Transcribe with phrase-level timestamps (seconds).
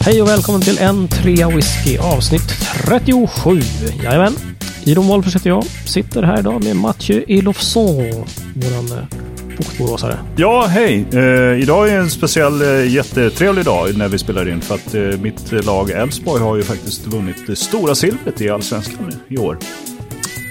[0.00, 2.48] Hej och välkommen till en trea whisky avsnitt
[2.84, 3.60] 37.
[4.04, 4.32] Jajamän.
[4.84, 5.64] Iron Wolffers heter jag.
[5.64, 7.96] Sitter här idag med Mathieu Elofsson.
[8.54, 9.04] Våran eh,
[9.56, 10.18] bokboråsare.
[10.36, 11.06] Ja, hej!
[11.12, 14.60] Eh, idag är en speciell eh, jättetrevlig dag när vi spelar in.
[14.60, 19.12] För att eh, mitt lag Elfsborg har ju faktiskt vunnit det stora silvret i Allsvenskan
[19.28, 19.58] i år.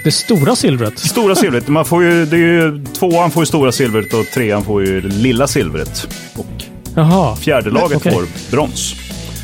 [0.04, 1.00] Det stora silvret.
[1.00, 1.68] Stora silvret.
[1.68, 5.02] Man får ju, det är ju, tvåan får ju stora silvret och trean får ju
[5.02, 6.08] det lilla silvret.
[6.36, 6.64] Och
[6.96, 7.36] Jaha.
[7.36, 8.12] fjärde laget Okej.
[8.12, 8.96] får brons.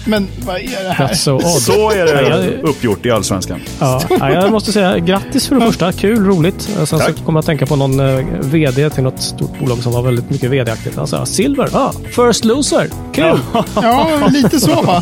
[0.07, 1.07] Men vad är det här?
[1.07, 1.43] That's so odd.
[1.61, 3.59] Så är Ja, det uppgjort i Allsvenskan.
[3.79, 5.91] Ja, ja, jag måste säga grattis för det första.
[5.91, 6.61] Kul, roligt.
[6.61, 7.15] Sen så Tack.
[7.25, 10.29] kommer jag att tänka på någon eh, VD till något stort bolag som var väldigt
[10.29, 10.99] mycket VD-aktigt.
[11.05, 13.39] Sa silver, ah, first loser, kul!
[13.75, 15.01] Ja, lite så va?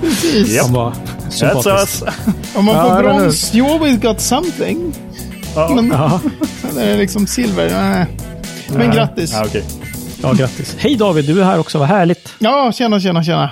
[0.00, 0.62] Precis.
[0.62, 0.92] Han var
[1.30, 2.02] That's us.
[2.54, 3.02] Om man Ja, får hur?
[3.02, 4.94] brons, you always got something.
[5.54, 6.20] Men Ja,
[6.62, 7.70] sen är det liksom silver.
[7.70, 8.06] nej.
[8.76, 9.32] Men grattis.
[9.32, 9.64] Ja, okej.
[10.22, 10.74] ja, grattis.
[10.78, 11.78] Hej David, du är här också.
[11.78, 12.32] Vad härligt.
[12.38, 13.50] Ja, tjena, tjena, tjena.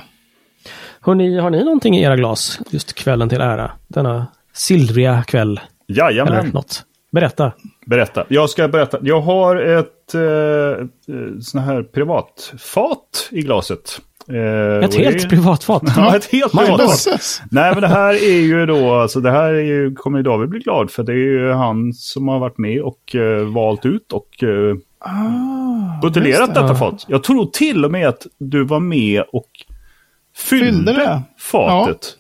[1.01, 3.71] Hörrni, har ni någonting i era glas just kvällen till ära?
[3.89, 6.47] Denna silvriga kväll eller Jajamän.
[6.55, 6.83] något.
[7.13, 7.53] Berätta.
[7.87, 8.25] Berätta.
[8.29, 8.99] Jag ska berätta.
[9.03, 14.01] Jag har ett eh, eh, sån här privatfat i glaset.
[14.29, 15.83] Eh, Ett det helt är- privatfat.
[15.97, 17.43] Ja, ett helt privatfat.
[17.51, 20.49] Nej, men det här är ju då, alltså det här är ju, kommer ju David
[20.49, 24.13] bli glad för det är ju han som har varit med och eh, valt ut
[24.13, 26.61] och uh, Ah, buteljerat det.
[26.61, 27.05] detta fat.
[27.09, 29.47] Jag tror till och med att du var med och
[30.41, 31.23] fyllde, Fyllde det?
[31.39, 32.17] fatet.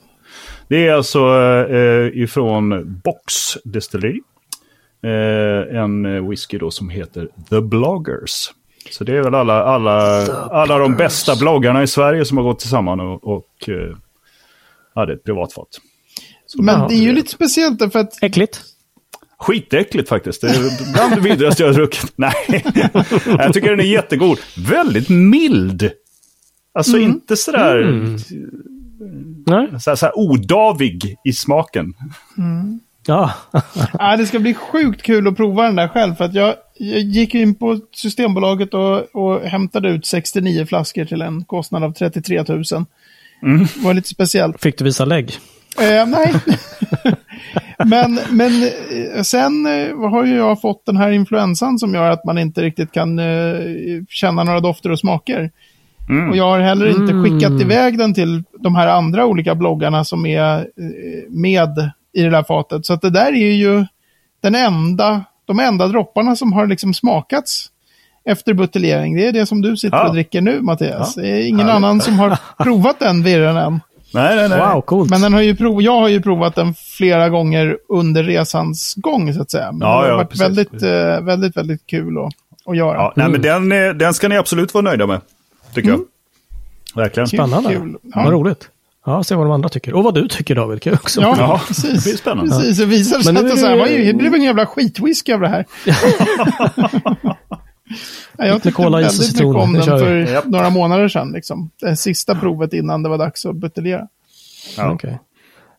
[0.68, 1.18] Det är alltså
[1.70, 4.20] eh, ifrån Box Distillery.
[5.02, 8.50] Eh, en whisky då som heter The Bloggers.
[8.90, 12.58] Så det är väl alla, alla, alla de bästa bloggarna i Sverige som har gått
[12.60, 13.96] tillsammans och, och eh,
[14.94, 15.68] hade ett privatfat.
[16.58, 18.60] Men det är ju lite speciellt därför att Äckligt.
[19.38, 20.40] Skitäckligt faktiskt.
[20.40, 22.12] Det är bland det vidrigaste jag har druckit.
[22.16, 22.64] Nej,
[23.26, 24.38] jag tycker den är jättegod.
[24.56, 25.90] Väldigt mild.
[26.72, 27.82] Alltså inte sådär,
[29.46, 29.80] Nej?
[29.80, 31.94] sådär, sådär odavig i smaken.
[33.06, 33.32] Ja.
[33.98, 36.14] ja, det ska bli sjukt kul att prova den där själv.
[36.14, 41.22] För att jag, jag gick in på Systembolaget och, och hämtade ut 69 flaskor till
[41.22, 42.64] en kostnad av 33 000.
[42.64, 44.62] Det var lite speciellt.
[44.62, 45.38] Fick du visa lägg?
[45.80, 46.34] Eh, nej.
[47.84, 52.24] men men eh, sen eh, har ju jag fått den här influensan som gör att
[52.24, 53.54] man inte riktigt kan eh,
[54.08, 55.50] känna några dofter och smaker.
[56.30, 60.26] Och jag har heller inte skickat iväg den till de här andra olika bloggarna som
[60.26, 60.64] är eh,
[61.28, 62.86] med i det där fatet.
[62.86, 63.86] Så att det där är ju
[64.42, 67.66] den enda, de enda dropparna som har liksom smakats
[68.24, 69.16] efter buteljering.
[69.16, 70.08] Det är det som du sitter Ja.
[70.08, 71.12] och dricker nu, Mattias.
[71.16, 71.22] Ja.
[71.22, 71.74] Det är ingen Härligt.
[71.74, 73.80] annan som har provat den virren än.
[74.14, 74.58] Nej, nej, nej.
[74.74, 75.10] Wow, coolt.
[75.10, 79.34] Men den har ju prov, jag har ju provat den flera gånger under resans gång
[79.34, 79.72] så att säga.
[79.72, 80.88] Men Ja, det har ja, varit precis, väldigt, precis.
[80.88, 82.32] eh, väldigt, väldigt kul att,
[82.66, 82.96] att göra.
[82.96, 83.68] Ja, nej, men den,
[83.98, 85.20] den ska ni absolut vara nöjda med.
[85.74, 86.00] Tycker jag.
[86.94, 87.26] Verkligen.
[87.28, 87.68] Kul, Spännande.
[87.72, 87.96] kul.
[88.02, 88.30] Vad Ja.
[88.30, 88.68] roligt.
[89.06, 89.94] Ja, se vad de andra tycker.
[89.94, 90.82] Och vad du tycker David.
[90.82, 91.20] Kan också.
[91.20, 92.04] Ja, Ja, precis.
[92.04, 92.50] det blir spännande.
[92.56, 95.40] Precis, det visade sig att det, så här, det- ju, blev en jävla skitwhisky av
[95.40, 95.66] det här.
[98.38, 100.44] ja, jag tyckte cola, väldigt mycket om den för Japp.
[100.46, 101.32] några månader sedan.
[101.32, 101.70] Liksom.
[101.80, 104.06] Det sista provet innan det var dags att buteljera.
[104.76, 104.92] Ja.
[104.92, 105.18] Okej.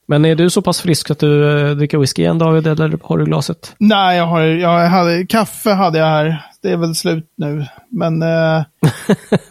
[0.07, 3.17] Men är du så pass frisk att du eh, dricker whisky igen David, eller har
[3.17, 3.75] du glaset?
[3.77, 6.45] Nej, jag har, jag hade, kaffe hade jag här.
[6.61, 7.65] Det är väl slut nu.
[7.89, 8.63] Men, eh,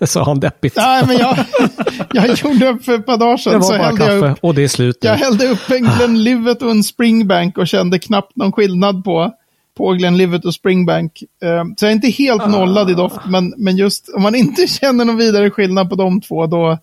[0.06, 0.76] Sa han deppigt.
[0.76, 1.36] nej, men jag,
[2.12, 3.62] jag gjorde upp för ett par dagar det sedan.
[3.62, 5.08] Så var bara hällde jag, kaffe upp, och det är slut nu.
[5.08, 9.32] jag hällde upp en Glenlivet och en Springbank och kände knappt någon skillnad på,
[9.76, 11.12] på Glenlivet och Springbank.
[11.42, 14.66] Eh, så jag är inte helt nollad i doft, men, men just om man inte
[14.80, 16.78] känner någon vidare skillnad på de två, då,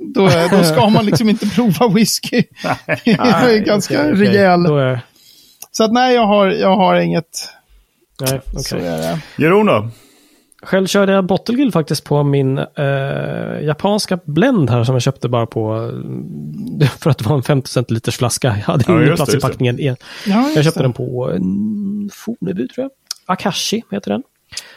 [0.00, 2.42] då, då ska man liksom inte prova whisky.
[2.86, 4.26] jag är Nej, ganska okej, okej.
[4.26, 4.62] rejäl.
[4.62, 5.00] Då är...
[5.72, 7.48] Så att nej, jag har, jag har inget.
[8.20, 8.80] Nej, okej.
[8.80, 9.20] det.
[9.38, 9.88] Jeroen då?
[10.62, 15.46] Själv körde jag Bottlegill faktiskt på min eh, japanska blend här som jag köpte bara
[15.46, 15.90] på
[16.82, 18.48] eh, för att det var en 50 centiliters flaska.
[18.48, 19.46] Jag hade Ja, ingen just plats det, i det.
[19.48, 19.78] packningen.
[19.80, 19.94] Ja,
[20.54, 20.84] Jag köpte det.
[20.84, 22.90] den på en Fornebu tror jag.
[23.26, 24.22] Akashi heter den.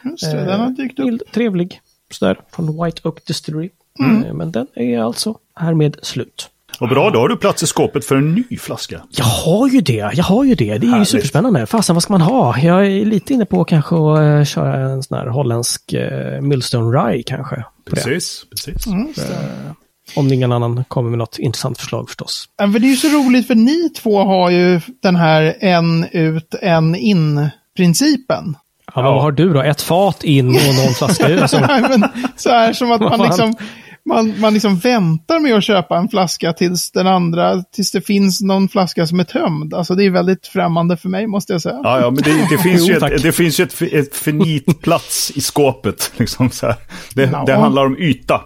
[0.03, 1.05] Just det, den har dykt upp.
[1.05, 1.79] Mild, trevlig.
[2.11, 3.69] Sådär, från White Oak Distillery.
[3.99, 4.23] Mm.
[4.23, 6.49] Eh, Men den är alltså härmed slut.
[6.79, 9.01] Och bra, då har du plats i skåpet för en ny flaska.
[9.09, 10.65] Jag har ju det, jag har ju det.
[10.65, 11.07] Det är ju Härligt.
[11.07, 11.65] superspännande.
[11.65, 12.57] Fasen, vad ska man ha?
[12.59, 16.97] Jag är lite inne på kanske att eh, köra en sån här holländsk uh, Millstone
[16.97, 17.63] Rye kanske.
[17.89, 18.87] Precis, precis.
[18.87, 19.73] Mm, det.
[20.15, 22.45] Om ingen annan kommer med något intressant förslag förstås.
[22.57, 26.05] Ja, för det är ju så roligt för ni två har ju den här en
[26.11, 28.57] ut, en in-principen.
[28.95, 29.61] Ja, men vad har du då?
[29.61, 31.41] Ett fat in och någon flaska ut?
[31.41, 32.03] Alltså, Nej, men
[32.35, 33.55] så här som att man liksom,
[34.05, 38.41] man, man liksom väntar med att köpa en flaska tills den andra, tills det finns
[38.41, 39.73] någon flaska som är tömd.
[39.73, 41.79] Alltså det är väldigt främmande för mig måste jag säga.
[41.83, 44.81] Ja, ja, men det, det finns Jo, ju, ett, det finns ju ett, ett finit
[44.81, 46.11] plats i skåpet.
[46.17, 46.75] Liksom så här.
[47.15, 47.43] Det, Ja.
[47.45, 48.41] det handlar om yta.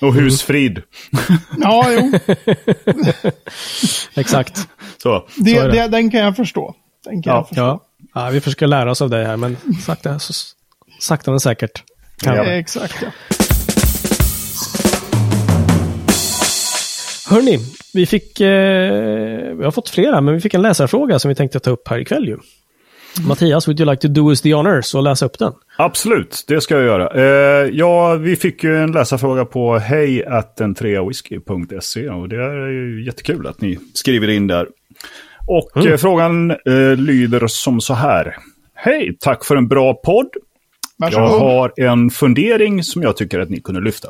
[0.00, 0.82] Och husfrid.
[1.58, 2.12] Ja, jo.
[4.14, 4.68] Exakt.
[5.02, 5.28] Så.
[5.36, 5.72] Det, Så det.
[5.72, 6.74] det, den kan jag förstå.
[7.04, 7.62] Den kan Ja, jag förstå.
[7.62, 7.80] Ja.
[8.14, 9.56] ja, vi försöker lära oss av det här, men
[9.86, 10.32] sakta, så,
[11.00, 11.82] sakta men säkert.
[12.22, 12.44] Kan Ja.
[12.44, 13.08] Exakt, ja.
[17.28, 17.58] Hörni,
[17.94, 21.60] vi fick, eh, vi har fått flera, men vi fick en läsarfråga som vi tänkte
[21.60, 22.36] ta upp här ikväll ju.
[23.28, 25.52] Mattias, would you like to do us the honors och läsa upp den?
[25.78, 27.10] Absolut, det ska jag göra.
[27.14, 30.28] Eh, ja, vi fick ju en läsarfråga på hej och
[32.28, 34.68] det är ju jättekul att ni skriver in där.
[35.46, 38.36] Och eh, frågan eh, lyder som så här.
[38.74, 40.28] Hej, tack för en bra podd.
[40.96, 41.40] Jag Varsågod.
[41.40, 44.08] har en fundering som jag tycker att ni kunde lyfta.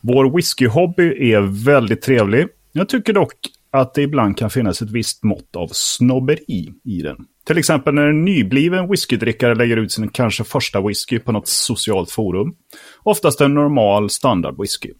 [0.00, 2.46] Vår whiskyhobby är väldigt trevlig.
[2.72, 3.34] Jag tycker dock
[3.70, 7.16] att det ibland kan finnas ett visst mått av snobberi i den.
[7.46, 12.10] Till exempel när en nybliven whiskydrickare lägger ut sin kanske första whisky på något socialt
[12.10, 12.54] forum.
[13.02, 14.92] Oftast en normal standardwhisky.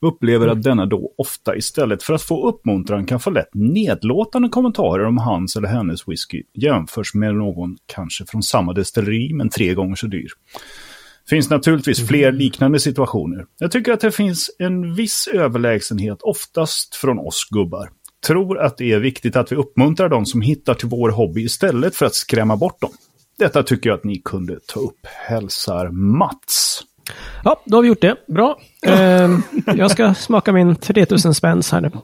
[0.00, 5.04] Upplever att denna då ofta istället för att få uppmuntran kan få lätt nedlåtande kommentarer
[5.04, 9.94] om hans eller hennes whisky jämförs med någon kanske från samma destilleri men tre gånger
[9.94, 10.28] så dyr.
[11.28, 13.46] Finns naturligtvis fler liknande situationer.
[13.58, 17.90] Jag tycker att det finns en viss överlägsenhet, oftast från oss gubbar.
[18.26, 21.96] Tror att det är viktigt att vi uppmuntrar de som hittar till vår hobby istället
[21.96, 22.90] för att skrämma bort dem.
[23.38, 25.06] Detta tycker jag att ni kunde ta upp.
[25.28, 26.82] Hälsar Mats.
[27.44, 28.16] Ja, då har vi gjort det.
[28.26, 28.60] Bra.
[28.86, 29.38] Eh,
[29.76, 31.90] jag ska smaka min 3000 spänns här nu.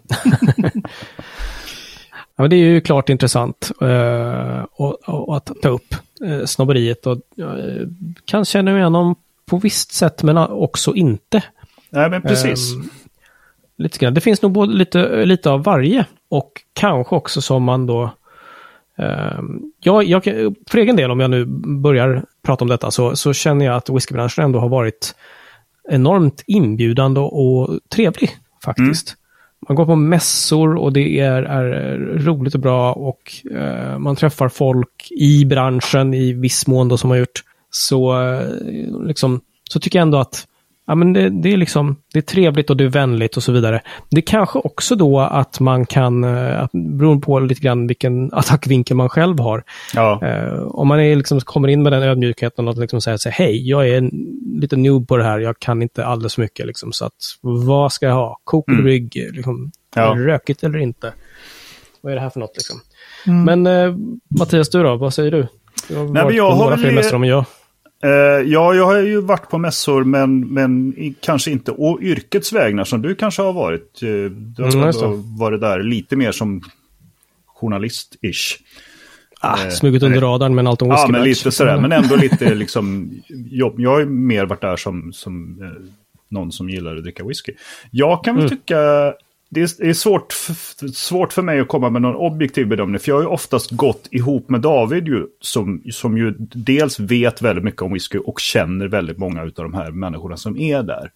[2.36, 5.94] ja, men det är ju klart intressant eh, och, och att ta upp
[6.24, 7.06] eh, snobberiet.
[7.06, 7.86] Och, eh,
[8.24, 9.14] kan känna mig igenom
[9.46, 11.44] på visst sätt, men också inte.
[11.90, 12.74] Nej, men precis.
[12.74, 12.90] Ehm,
[13.76, 14.14] lite grann.
[14.14, 18.10] Det finns nog både lite, lite av varje och kanske också som man då...
[18.96, 20.24] ehm, jag, jag,
[20.70, 21.44] för egen del, om jag nu
[21.82, 25.14] börjar prata om detta, så, så känner jag att whiskybranschen ändå har varit
[25.88, 28.30] enormt inbjudande och trevlig
[28.64, 29.16] faktiskt.
[29.68, 34.48] Man går på mässor och det är, är roligt och bra och eh, man träffar
[34.48, 37.42] folk i branschen i viss mån då som har gjort.
[37.70, 38.48] Så, eh,
[39.06, 39.40] liksom,
[39.70, 40.46] så tycker jag ändå att
[40.88, 43.52] ja, men det, det, är liksom, det är trevligt och det är vänligt och så
[43.52, 43.80] vidare.
[44.10, 48.96] Det kanske också då att man kan, eh, att, beroende på lite grann vilken attackvinkel
[48.96, 49.64] man själv har.
[49.94, 50.20] Ja.
[50.26, 53.44] Eh, om man är liksom, kommer in med den ödmjukheten och liksom säger så här,
[53.46, 54.10] hej, jag är en,
[54.60, 56.66] lite noob på det här, jag kan inte alldeles för mycket.
[56.66, 58.40] Liksom, så att, vad ska jag ha?
[58.44, 59.28] Kok eller brygg?
[59.32, 60.14] Liksom, Ja.
[60.18, 61.12] Rökigt eller inte?
[62.00, 62.56] Vad är det här för något?
[62.56, 62.80] Liksom?
[63.26, 63.62] Mm.
[63.62, 63.96] Men eh,
[64.38, 64.96] Mattias, du då?
[64.96, 65.46] Vad säger du?
[65.88, 67.44] Du har men varit jag på har några väl- fler mässor än jag.
[68.02, 68.10] Eh,
[68.52, 73.02] ja, jag har ju varit på mässor, men, men kanske inte å yrkets vägnar som
[73.02, 74.02] du kanske har varit.
[74.02, 76.62] Eh, Du har Mm, varit där lite mer som
[77.60, 78.56] journalist-ish.
[79.40, 81.80] Ah, Eh, smugit under radarn med en Alton Ja, Whisky men lite sådär.
[81.80, 83.10] Men ändå lite liksom
[83.50, 83.74] jobb.
[83.80, 85.90] Jag har ju mer varit där som, som eh,
[86.28, 87.52] någon som gillar att dricka whisky.
[87.90, 88.58] Jag kan väl Mm.
[88.58, 89.14] tycka...
[89.50, 90.32] Det är, det är svårt,
[90.94, 92.98] svårt för mig att komma med någon objektiv bedömning.
[93.00, 97.42] För jag har ju oftast gått ihop med David ju, som, som ju dels vet
[97.42, 101.10] väldigt mycket om whisky och känner väldigt många av de här människorna som är där.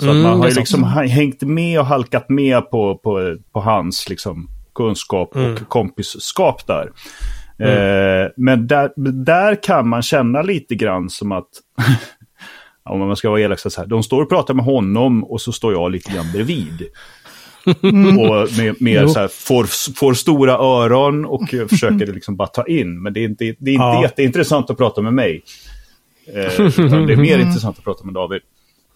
[0.00, 4.08] Så Mm, man har ju liksom hängt med och halkat med på, på, på hans
[4.08, 5.52] liksom, kunskap Mm.
[5.52, 6.90] och kompisskap där.
[7.58, 8.92] Eh, men där,
[9.24, 11.48] där kan man känna lite grann som att,
[12.84, 15.52] om man ska vara elak så här, de står och pratar med honom och så
[15.52, 16.82] står jag lite grann bredvid.
[18.18, 22.66] Och med, med så här, får, får stora öron och eh, försöker liksom bara ta
[22.66, 23.02] in.
[23.02, 24.02] Men det är inte, det är inte Ja.
[24.02, 25.42] jätteintressant att prata med mig.
[26.34, 28.40] Eh, utan det är mer intressant att prata med David.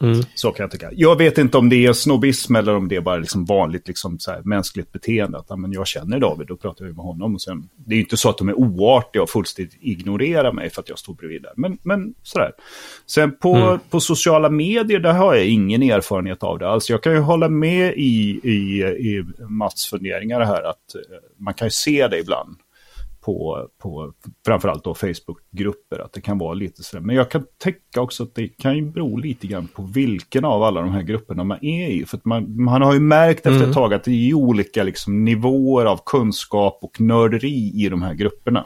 [0.02, 0.22] Mm.
[0.34, 0.90] Så kan jag tycka.
[0.92, 4.18] Jag vet inte om det är snobbism eller om det är bara liksom vanligt liksom
[4.18, 5.38] så här, mänskligt beteende.
[5.38, 7.34] Att, men jag känner David, då pratar vi med honom.
[7.34, 10.70] Och sen, det är ju inte så att de är oartiga och fullständigt ignorerar mig
[10.70, 11.52] för att jag står bredvid där.
[11.56, 12.52] Men, men sådär.
[13.06, 16.90] Sen på, på sociala medier, där har jag ingen erfarenhet av det alls.
[16.90, 21.00] Jag kan ju hålla med i, i, i Mats funderingar här att eh,
[21.38, 22.56] man kan ju se det ibland
[23.24, 24.12] på, på
[24.46, 27.04] framförallt då Facebookgrupper, att det kan vara lite sådär.
[27.04, 30.62] Men jag kan tänka också att det kan ju bero lite grann på vilken av
[30.62, 32.04] alla de här grupperna man är i.
[32.06, 35.24] För att man, man har ju märkt efter ett tag att det är olika liksom,
[35.24, 38.64] nivåer av kunskap och nörderi i de här grupperna.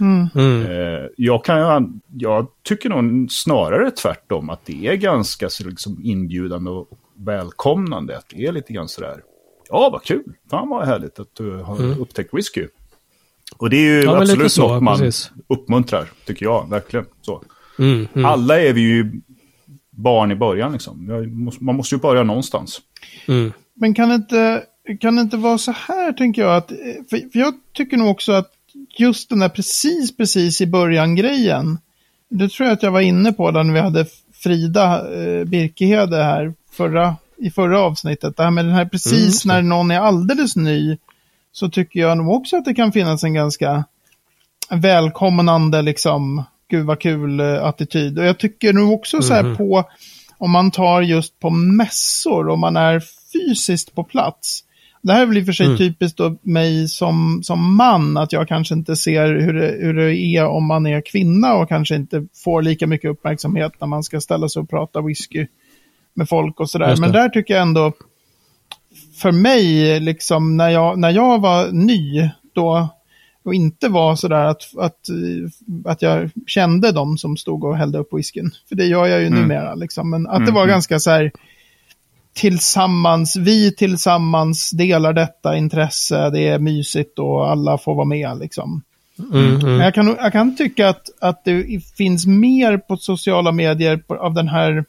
[0.00, 0.28] Mm.
[0.34, 6.70] Eh, jag, kan jag tycker nog snarare tvärtom att det är ganska så liksom inbjudande
[6.70, 8.18] och välkomnande.
[8.18, 9.22] Att det är lite grann sådär,
[9.68, 12.66] ja vad kul, fan vad härligt att du har upptäckt whisky.
[13.56, 14.02] Och det är ju.
[14.02, 15.30] Ja, absolut så, något man precis.
[15.48, 17.06] uppmuntrar, tycker jag, verkligen.
[17.22, 17.42] Så.
[17.78, 18.08] Mm.
[18.14, 18.24] Mm.
[18.24, 19.20] Alla är vi ju
[19.90, 21.06] barn i början liksom.
[21.60, 22.80] Man måste ju börja någonstans.
[23.28, 23.52] Mm.
[23.74, 24.62] Men kan det inte,
[25.00, 26.76] kan det inte vara så här, tänker jag, att, eh,
[27.10, 28.50] för, för jag tycker nog också att
[28.98, 31.78] just den där precis, precis i början-grejen,
[32.28, 36.54] det tror jag att jag var inne på när vi hade Frida eh, Birkehede här
[36.72, 38.36] förra i förra avsnittet.
[38.36, 40.96] Det här med den här precis Mm, när någon är alldeles ny.
[41.52, 43.84] Så tycker jag nog också att det kan finnas en ganska
[44.70, 47.62] välkomnande liksom, gud vad kul eh.
[48.18, 49.56] Och jag tycker nog också så här Mhm.
[49.56, 49.84] på,
[50.38, 53.02] om man tar just på mässor, om man är
[53.32, 54.64] fysiskt på plats.
[55.02, 55.78] Det här är väl i och för sig Mm.
[55.78, 60.16] typiskt då mig som, som man, att jag kanske inte ser hur det, hur det
[60.16, 64.20] är om man är kvinna och kanske inte får lika mycket uppmärksamhet när man ska
[64.20, 65.46] ställa sig och prata whisky
[66.14, 66.96] med folk och sådär.
[67.00, 67.92] Men där tycker jag ändå,
[69.16, 72.88] för mig, liksom när jag, när jag var ny, då,
[73.42, 74.98] och inte var sådär att, att,
[75.84, 78.50] att jag kände dem som stod och hällde upp whiskyn.
[78.68, 79.40] För det gör jag ju Mm.
[79.40, 80.10] numera, liksom.
[80.10, 80.72] Men att det Mm, var mm.
[80.72, 81.32] ganska så här,
[82.32, 88.82] tillsammans, vi tillsammans delar detta intresse, det är mysigt och alla får vara med, liksom.
[89.18, 89.80] Mm, Men mm.
[89.80, 94.34] jag kan, jag kan tycka att, att det finns mer på sociala medier på, av
[94.34, 94.84] den här,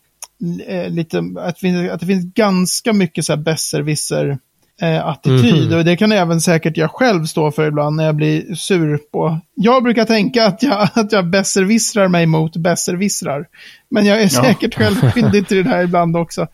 [0.89, 4.37] lite, att, det finns, att det finns ganska mycket så här besserwisser
[4.81, 5.67] eh, attityd.
[5.67, 5.77] Mhm.
[5.77, 9.39] Och det kan även säkert jag själv stå för ibland när jag blir sur på.
[9.55, 13.45] Jag brukar tänka att jag, att jag besserwissrar mig mot besserwissrar.
[13.89, 16.47] Men jag är säkert själv skyldig till det här ibland också.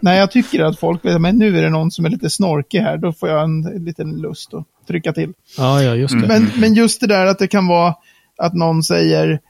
[0.00, 2.96] När jag tycker att folk, men nu är det någon som är lite snorkig här,
[2.96, 5.32] då får jag en, en liten lust att trycka till.
[5.56, 6.26] Ja, ja, just det.
[6.26, 7.94] Men, men just det där att det kan vara
[8.38, 9.40] att någon säger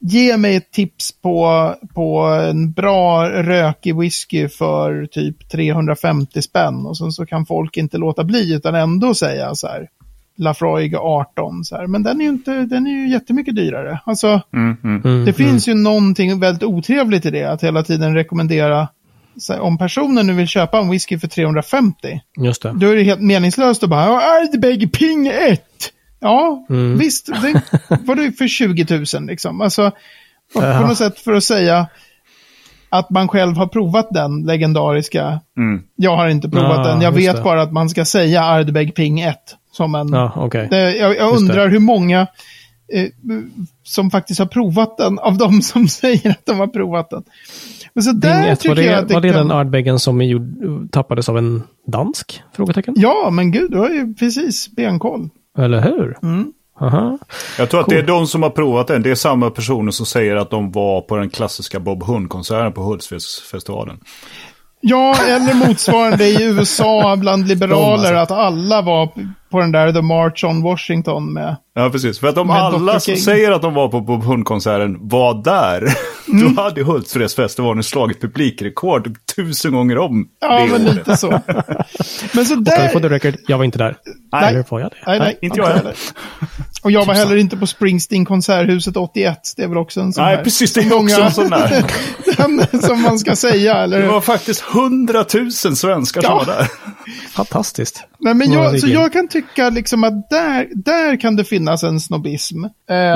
[0.00, 6.86] ge mig ett tips på, på en bra rökig whisky för typ 350 spänn.
[6.86, 9.88] Och sen så kan folk inte låta bli utan ändå säga så här
[10.36, 11.64] Lafroig 18.
[11.64, 11.86] Så här.
[11.86, 14.00] Men den är ju inte, den är ju jättemycket dyrare.
[14.04, 15.02] Alltså, Mm, mm.
[15.04, 17.44] Mm, det finns ju någonting väldigt otrevligt i det.
[17.44, 18.88] Att hela tiden rekommendera
[19.48, 22.72] här, om personen nu vill köpa en whisky för 350 mm, just det.
[22.76, 25.62] då är det helt meningslöst att bara, "Ja, Ardbeg Ping 1.
[26.20, 26.98] Ja, Mm.
[26.98, 27.62] visst, det
[28.06, 29.60] var det för 20 000 liksom.
[29.60, 29.90] Alltså,
[30.54, 30.80] på, Ja.
[30.86, 31.86] något sätt för att säga
[32.88, 35.40] att man själv har provat den legendariska.
[35.56, 35.82] Mm.
[35.96, 37.42] Jag har inte provat Ja, den, jag vet det.
[37.42, 39.36] bara att man ska säga Ardbeg Ping 1.
[39.72, 40.68] Som en, Ja, okej.
[40.70, 42.20] det, jag, jag undrar hur många
[42.92, 43.06] eh,
[43.82, 47.22] som faktiskt har provat den, av de som säger att de har provat den.
[47.94, 49.48] Men så där Ding var jag det, att det var det kan...
[49.48, 50.42] den Ardbeggen som gjord,
[50.92, 52.42] tappades av en dansk?
[52.56, 52.94] Frågetecken.
[52.96, 55.28] Ja, men gud, du har ju precis benkoll.
[55.58, 56.16] Eller hur?
[56.22, 56.52] Mm.
[56.80, 57.18] Aha.
[57.58, 59.02] Jag tror att det är de som har provat den.
[59.02, 62.82] Det är samma personer som säger att de var på den klassiska Bob Hund-konserten på
[62.82, 64.00] Hultsfredsfestivalen.
[64.80, 69.08] Ja, eller motsvarande i USA bland liberaler, De, att alla var
[69.50, 71.56] på den där The March on Washington med.
[71.74, 72.18] Ja, precis.
[72.20, 72.98] För att om alla Dr.
[72.98, 73.16] som King.
[73.22, 75.88] säger att de var på Bob Hund-konserten var där,
[76.54, 80.94] då hade Hultsfredsfestivalen slagit publikrekord tusen gånger om Ja, det men året.
[80.94, 81.30] lite så.
[82.34, 82.88] Men så där...
[83.00, 83.34] the record?
[83.46, 83.96] Jag var inte där.
[84.32, 84.48] Nej.
[84.54, 84.96] Eller får jag det?
[85.06, 85.94] Nej, nej, inte jag heller.
[86.82, 89.38] Och jag var heller inte på Springsteen konserthuset 81.
[89.56, 90.44] Det är väl också en sån Nej, här.
[90.44, 90.72] precis.
[90.72, 91.84] Det är Många- också en sån där.
[92.72, 96.36] Den som man ska säga, eller Det var faktiskt hundratusen svenskar som Ja.
[96.38, 96.66] var där.
[97.32, 98.02] Fantastiskt.
[98.18, 99.39] Nej, men Ja, jag, så jag kan tycka
[99.70, 102.64] liksom att där, där kan det finnas en snobbism.
[102.64, 102.70] Eh,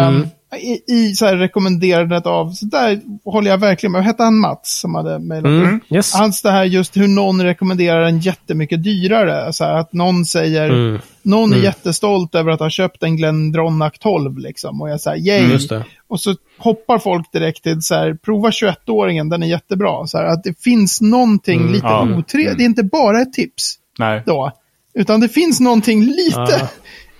[0.08, 0.26] Mm.
[0.60, 4.04] I, I så här rekommenderandet av, så där håller jag verkligen med.
[4.04, 5.46] Hette han Mats som hade mejlat?
[5.46, 5.80] Mm.
[5.90, 6.14] Yes.
[6.14, 9.52] Hans det här just hur någon rekommenderar en jättemycket dyrare.
[9.52, 10.98] Så här, att någon säger, Mm.
[11.22, 11.64] någon är Mm.
[11.64, 14.80] jättestolt över att ha köpt en Glendronach 12 liksom.
[14.82, 15.44] Och jag säger yay.
[15.70, 15.82] Mm.
[16.08, 20.06] Och så hoppar folk direkt till så här, prova 21-åringen, den är jättebra.
[20.06, 22.08] Så här, att det finns någonting Mm, lite ja.
[22.18, 22.58] otrevligt.
[22.58, 24.22] Det är inte bara ett tips Nej.
[24.26, 24.52] då.
[24.94, 26.68] Utan det finns någonting lite, Ja.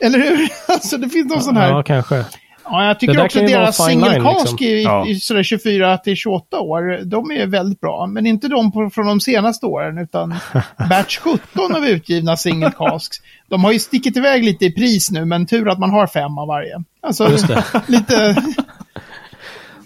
[0.06, 0.48] eller hur?
[0.72, 1.68] Alltså det finns någon sån här.
[1.68, 2.24] Ja, Ja, kanske.
[2.64, 4.58] jag Det tycker också deras cask liksom.
[4.68, 5.06] i, Ja.
[5.06, 8.06] i sådär 24 till 28 år, de är väldigt bra.
[8.06, 10.34] Men inte de på, från de senaste åren, utan
[10.90, 13.16] batch 17 av utgivna single casks.
[13.48, 16.38] De har ju stickit iväg lite i pris nu, men tur att man har fem
[16.38, 16.82] av varje.
[17.02, 17.64] Alltså, Just det.
[17.86, 18.36] lite...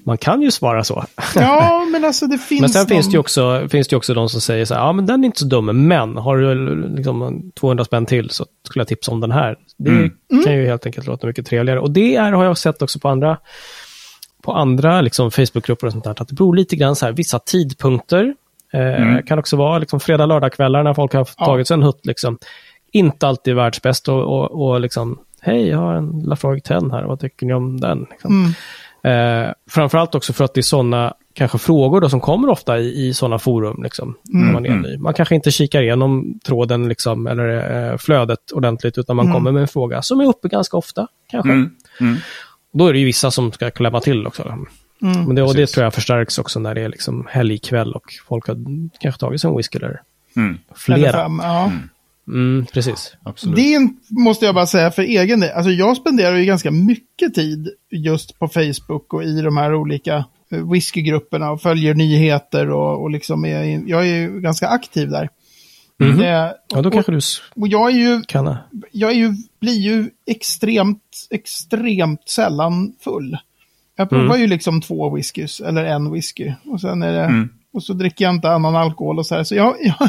[0.08, 1.04] Man kan ju svara så.
[1.34, 2.88] Ja, men alltså det finns Men sen någon...
[2.88, 5.06] finns det ju också, finns det ju också de som säger så här, ja men
[5.06, 8.88] den är inte så dum, men har du liksom 200 spänn till så skulle jag
[8.88, 9.56] tipsa om den här.
[9.78, 10.10] Det Mm.
[10.44, 11.80] kan ju helt enkelt låta mycket trevligare.
[11.80, 13.36] Och det är, har jag sett också på andra,
[14.42, 17.38] på andra liksom Facebookgrupper och sånt där, att det beror lite grann så här, vissa
[17.38, 18.34] tidpunkter.
[18.72, 19.22] Eh, Mm.
[19.22, 21.44] Kan också vara liksom fredag, lördagkvällar när folk har Ja.
[21.44, 22.06] tagit sig en hutt.
[22.06, 22.38] Liksom.
[22.92, 27.20] Inte alltid världsbäst och, och, och liksom, hej, jag har en Lafroig 10 här, vad
[27.20, 28.06] tycker ni om den?
[28.10, 28.40] Liksom.
[28.40, 28.52] Mm.
[29.04, 33.06] Eh, framförallt också för att det är sådana kanske frågor då som kommer ofta i,
[33.08, 33.82] i sådana forum.
[33.82, 34.82] Liksom, när man, är Mm.
[34.82, 34.96] ny.
[34.98, 39.34] man kanske inte kikar igenom tråden liksom, eller eh, flödet ordentligt, utan man Mm.
[39.34, 41.06] kommer med en fråga som är uppe ganska ofta.
[41.30, 41.52] kanske.
[41.52, 41.70] Mm.
[42.00, 42.16] Mm.
[42.72, 44.42] Då är det ju vissa som ska klämma till också.
[45.02, 45.24] Mm.
[45.24, 48.46] Men det, och det tror jag förstärks också när det är liksom helgkväll och folk
[48.48, 48.56] har
[49.00, 50.00] kanske tagit sig en whisky eller
[50.36, 50.48] Mm.
[50.48, 51.12] Eller flera.
[51.12, 51.72] fem, ja.
[52.28, 53.12] Mm, precis.
[53.22, 53.56] Absolut.
[53.56, 53.78] Det
[54.20, 55.50] måste jag bara säga för egen del.
[55.50, 60.24] Alltså jag spenderar ju ganska mycket tid just på Facebook och i de här olika
[60.52, 65.28] eh, whiskygrupperna och följer nyheter och, och liksom är, jag är ju ganska aktiv där.
[66.00, 66.20] Mhm.
[66.20, 67.20] Eh, Ja, då och, kanske du
[67.56, 68.56] och jag är ju, kan...
[68.92, 73.36] jag är ju, blir ju extremt, extremt sällan full.
[73.96, 74.40] Jag provar Mm.
[74.40, 76.52] ju liksom två whiskys, eller en whisky.
[76.64, 77.48] Och sen är det, Mm.
[77.72, 79.44] och så dricker jag inte annan alkohol och så här.
[79.44, 80.08] Så jag, jag,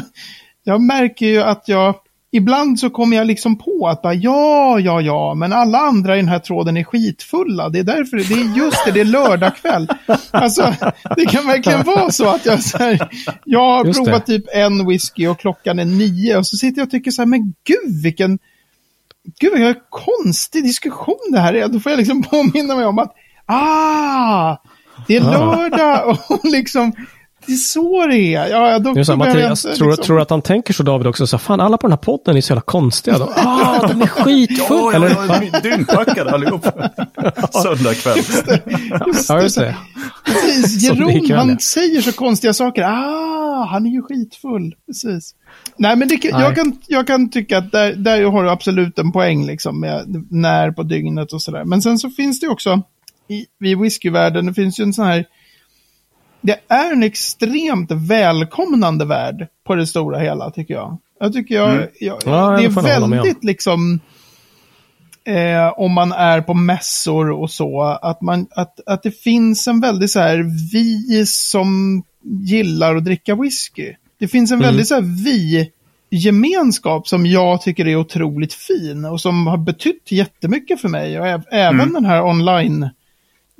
[0.64, 1.94] jag märker ju att jag,
[2.32, 6.18] ibland så kommer jag liksom på att bara, ja, ja, ja, men alla andra i
[6.18, 7.68] den här tråden är skitfulla.
[7.68, 9.88] Det är därför, det är just det, det är lördag kväll.
[10.30, 10.74] Alltså,
[11.16, 13.08] det kan verkligen vara så att jag så här,
[13.44, 14.32] jag har Just provat det.
[14.38, 17.26] typ en whisky och klockan är nio och så sitter jag och tycker så här,
[17.26, 18.38] men gud vilken,
[19.40, 21.68] gud vilken konstig diskussion det här är.
[21.68, 23.12] Då får jag liksom påminna mig om att,
[23.46, 24.56] ah,
[25.06, 26.92] det är lördag och liksom,
[27.46, 28.46] det är så det är.
[28.48, 31.06] Ja, då, Det är så Mattias, inte, tror, liksom- tror att han tänker så David
[31.06, 31.26] också?
[31.26, 33.18] Så, fan, alla på den här podden är så jävla konstiga.
[33.18, 33.32] Då.
[33.36, 34.96] Ah, de är skitfulla!
[34.96, 35.08] Eller?
[35.52, 36.66] ja, dyngpackade allihop.
[37.62, 38.18] Söndag kväll.
[39.28, 39.76] Ja, just det.
[40.24, 41.58] Precis, det Jeroen, han ja.
[41.58, 42.82] säger så konstiga saker.
[42.82, 44.74] Ah, han är ju skitfull.
[44.86, 45.34] Precis.
[45.76, 46.42] Nej, men det, Nej.
[46.42, 50.24] Jag, kan, jag kan tycka att där, där har du absolut en poäng liksom med
[50.30, 51.64] när på dygnet och sådär.
[51.64, 52.82] Men sen så finns det också
[53.28, 55.24] i, i whiskyvärlden, det finns ju en sån här
[56.40, 60.98] det är en extremt välkomnande värld på det stora hela, tycker jag.
[61.20, 61.88] Jag tycker jag, Mm.
[62.00, 64.00] jag Ja, det det är väldigt liksom,
[65.24, 69.80] eh, om man är på mässor och så, att, man, att, att det finns en
[69.80, 73.92] väldigt så här, vi som gillar att dricka whisky.
[74.18, 74.66] Det finns en Mm.
[74.66, 75.24] väldigt så här,
[76.10, 81.20] vi-gemenskap som jag tycker är otroligt fin och som har betytt jättemycket för mig.
[81.20, 81.92] Och äv- även Mm.
[81.94, 82.88] den här online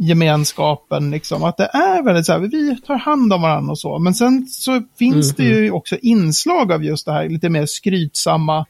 [0.00, 3.98] gemenskapen, liksom, att det är väldigt så här, vi tar hand om varandra och så.
[3.98, 8.66] Men sen så finns det ju också inslag av just det här lite mer skrytsamma,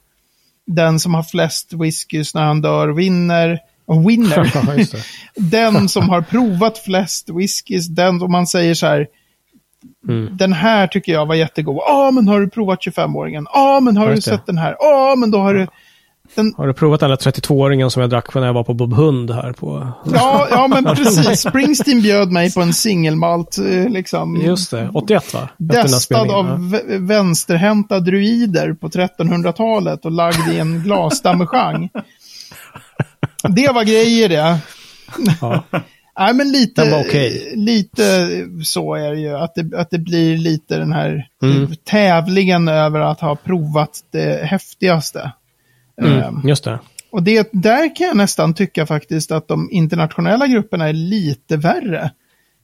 [0.66, 4.52] den som har flest whiskys när han dör vinner, och winner.
[5.34, 9.06] Den som har provat flest whiskys, den som man säger så här,
[10.08, 10.36] Mm.
[10.36, 11.76] den här tycker jag var jättegod.
[11.86, 13.46] Ja, men har du provat 25-åringen?
[13.52, 14.22] Ja, men har du det.
[14.22, 14.76] sett den här?
[14.78, 15.66] Ja, men då har du...
[16.34, 19.30] Den, Har du provat där 32-åringen som jag drack när jag var på Bob Hund
[19.30, 19.92] här på...
[20.12, 21.40] ja, ja, men precis.
[21.40, 24.36] Springsteen bjöd mig på en singelmalt, eh, liksom.
[24.36, 25.48] Just det, 81 va?
[25.58, 31.88] Destad av vänsterhänta druider på 1300-talet och lagd i en glasdamejeanne.
[33.48, 34.58] Det var grejer det.
[35.40, 35.64] Ja.
[36.18, 37.52] Nej, men lite, okej.
[37.56, 38.28] lite
[38.64, 39.36] så är det ju.
[39.36, 41.68] Att det, att det blir lite den här Mm.
[41.90, 45.32] tävlingen över att ha provat det häftigaste.
[46.00, 46.78] Mm, Ehm, just det.
[47.12, 52.10] och det, där kan jag nästan tycka faktiskt att de internationella grupperna är lite värre.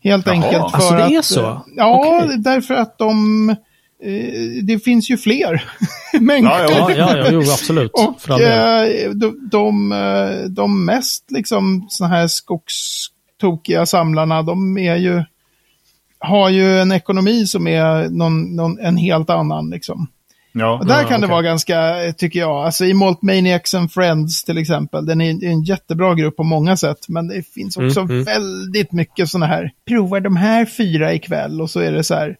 [0.05, 0.35] Helt Jaha.
[0.35, 1.25] enkelt för Alltså, det är att...
[1.25, 1.46] så?
[1.51, 2.37] eh, Ja, Okej.
[2.38, 3.49] därför att de...
[4.03, 5.64] eh, Det finns ju fler
[6.20, 6.59] människor.
[6.59, 7.90] Ja, Ja, ja, ja jo, absolut.
[8.29, 15.25] Och eh, de, de, eh, de mest liksom såna här skogstokiga samlarna, de är ju,
[16.18, 19.70] har ju en ekonomi som är någon, någon, en helt annan.
[19.70, 20.07] Liksom.
[20.59, 20.79] Ja.
[20.79, 21.33] Och där Ja, kan det okej.
[21.35, 25.45] vara ganska, eh, tycker jag, alltså i Malt Maniacs and Friends till exempel, den är
[25.45, 28.25] en jättebra grupp på många sätt, men det finns också Mm, mm.
[28.25, 32.37] väldigt mycket sådana här, provar de här fyra ikväll och så är det så här,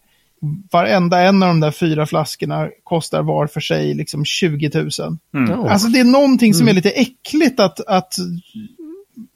[0.71, 4.89] varenda en av de där fyra flaskorna kostar var för sig liksom 20 000.
[5.33, 5.51] Mm.
[5.51, 5.69] Ja.
[5.69, 8.13] Alltså det är någonting som är lite äckligt att, att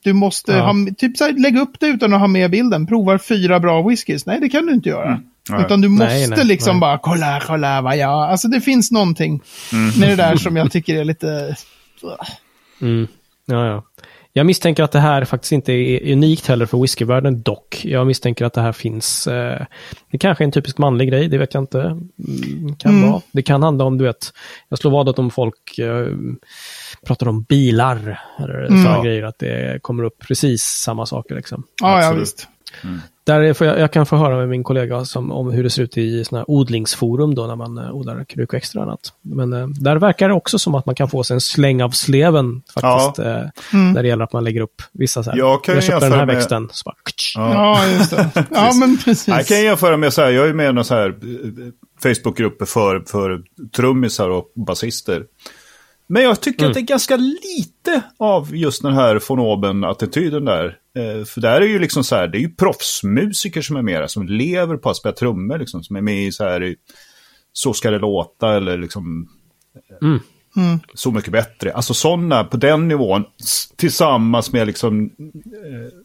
[0.04, 0.64] du måste Ja.
[0.64, 2.86] ha, typ så här, lägga upp det utan att ha med bilden.
[2.86, 4.26] Provar fyra bra whiskys.
[4.26, 5.20] Nej, det kan du inte göra.
[5.50, 5.64] Nej.
[5.64, 6.80] Utan du måste Nej, nej, liksom nej.
[6.80, 8.10] bara, kolla, kolla vad jag...
[8.30, 9.42] Alltså det finns någonting
[10.00, 11.56] med det där som jag tycker är lite...
[12.80, 13.06] Mm.
[13.46, 13.84] Ja, ja.
[14.34, 17.80] Jag misstänker att det här faktiskt inte är unikt heller för whiskyvärlden dock.
[17.84, 19.26] Jag misstänker att det här finns.
[19.26, 19.66] Eh,
[20.12, 21.80] det kanske är en typisk manlig grej, det vet jag inte.
[21.80, 23.10] Mm, kan Mm.
[23.10, 23.22] vara.
[23.32, 24.32] Det kan handla om, du vet,
[24.68, 26.06] jag slår vad om folk eh,
[27.06, 28.82] pratar om bilar eller Mm.
[28.82, 29.02] sådana Ja.
[29.04, 31.34] grejer, att det kommer upp precis samma saker.
[31.34, 31.62] Liksom.
[31.82, 32.48] Ja, ja Absolut.
[33.24, 35.70] Där är, får jag, jag kan få höra med min kollega som, om hur det
[35.70, 39.12] ser ut i såna här odlingsforum då när man eh, odlar kruk och annat.
[39.22, 41.90] Men eh, där verkar det också som att man kan få sig en släng av
[41.90, 43.18] sleven faktiskt.
[43.18, 43.92] Eh, Mm.
[43.92, 45.38] När det gäller att man lägger upp vissa så här.
[45.38, 46.68] Jag kan jag köpte den här med- växten.
[46.72, 46.94] Så bara.
[47.34, 47.54] Ja.
[47.54, 48.30] Ja, just det.
[48.50, 49.28] Ja, men precis.
[49.28, 51.14] Jag kan jämföra med så här, jag är med i några så här eh,
[52.02, 53.42] Facebookgrupper för, för
[53.76, 55.22] trummisar och basister.
[56.12, 60.78] Men jag tycker att det är ganska lite av just den här von oben-attityden där.
[60.96, 64.00] Eh, för där är ju liksom så här, det är ju proffsmusiker som är med
[64.00, 66.76] där, som lever på att spela trummor, liksom, som är med i så här, i
[67.52, 69.28] Så ska det låta eller liksom
[70.02, 70.20] Mm.
[70.56, 70.80] Mm.
[70.94, 71.72] Så mycket bättre.
[71.72, 73.24] Alltså sådana på den nivån
[73.76, 75.98] tillsammans med liksom eh,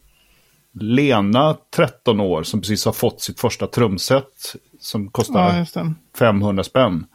[0.80, 5.94] Lena, 13 år, som precis har fått sitt första trumset som kostar Ja, just det.
[6.18, 7.06] 500 spänn.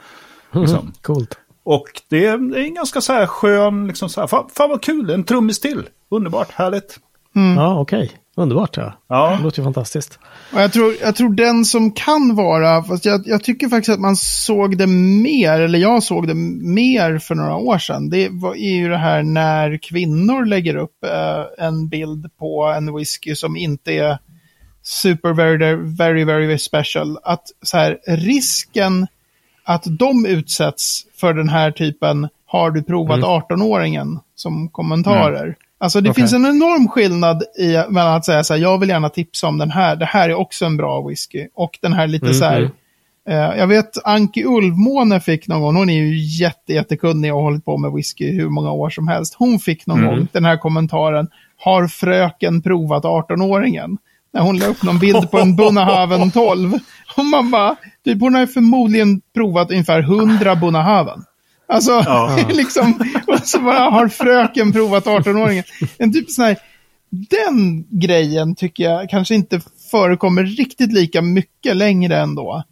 [0.51, 0.93] Liksom.
[1.01, 1.38] Coolt.
[1.63, 5.10] Och det är, en ganska så här skön, liksom så här, fan, fan vad kul,
[5.10, 5.84] en trummis till.
[6.10, 6.99] Underbart, härligt.
[7.36, 7.58] Mm.
[7.58, 8.12] Ja, okej.
[8.36, 8.93] Underbart ja.
[9.08, 9.36] Ja.
[9.38, 10.19] Det låter ju fantastiskt.
[10.54, 13.99] Och jag, tror, jag tror den som kan vara, fast jag, jag tycker faktiskt att
[13.99, 18.10] man såg det mer, eller jag såg det mer för några år sedan.
[18.10, 22.95] Det var, är ju det här när kvinnor lägger upp eh, en bild på en
[22.95, 24.17] whisky som inte är
[24.84, 27.17] super very, very, very special.
[27.23, 29.08] Att så här, risken
[29.63, 35.56] att de utsätts för den här typen har du provat 18-åringen som kommentarer.
[35.78, 36.21] Alltså det Okej.
[36.21, 39.58] finns en enorm skillnad i, mellan att säga så här, jag vill gärna tipsa om
[39.58, 41.47] den här, det här är också en bra whisky.
[41.54, 42.71] Och den här lite så här, mm.
[43.30, 47.43] eh, jag vet Anki Ulvmåne fick någon gång, hon är ju jätte, jättekunnig och har
[47.43, 49.36] hållit på med whisky hur många år som helst.
[49.39, 53.97] Hon fick någon gång den här kommentaren, har fröken provat 18-åringen?
[54.33, 56.73] När hon la upp någon bild på en Bunnahaven 12.
[57.17, 61.23] Och man bara, typ, hon har förmodligen provat ungefär 100 Bunnahaven.
[61.67, 62.39] Alltså, Ja.
[62.53, 62.93] liksom,
[63.27, 65.63] och så bara har fröken provat 18-åringen.
[65.97, 66.57] En typ sån här,
[67.09, 72.63] den grejen tycker jag kanske inte förekommer riktigt lika mycket längre ändå.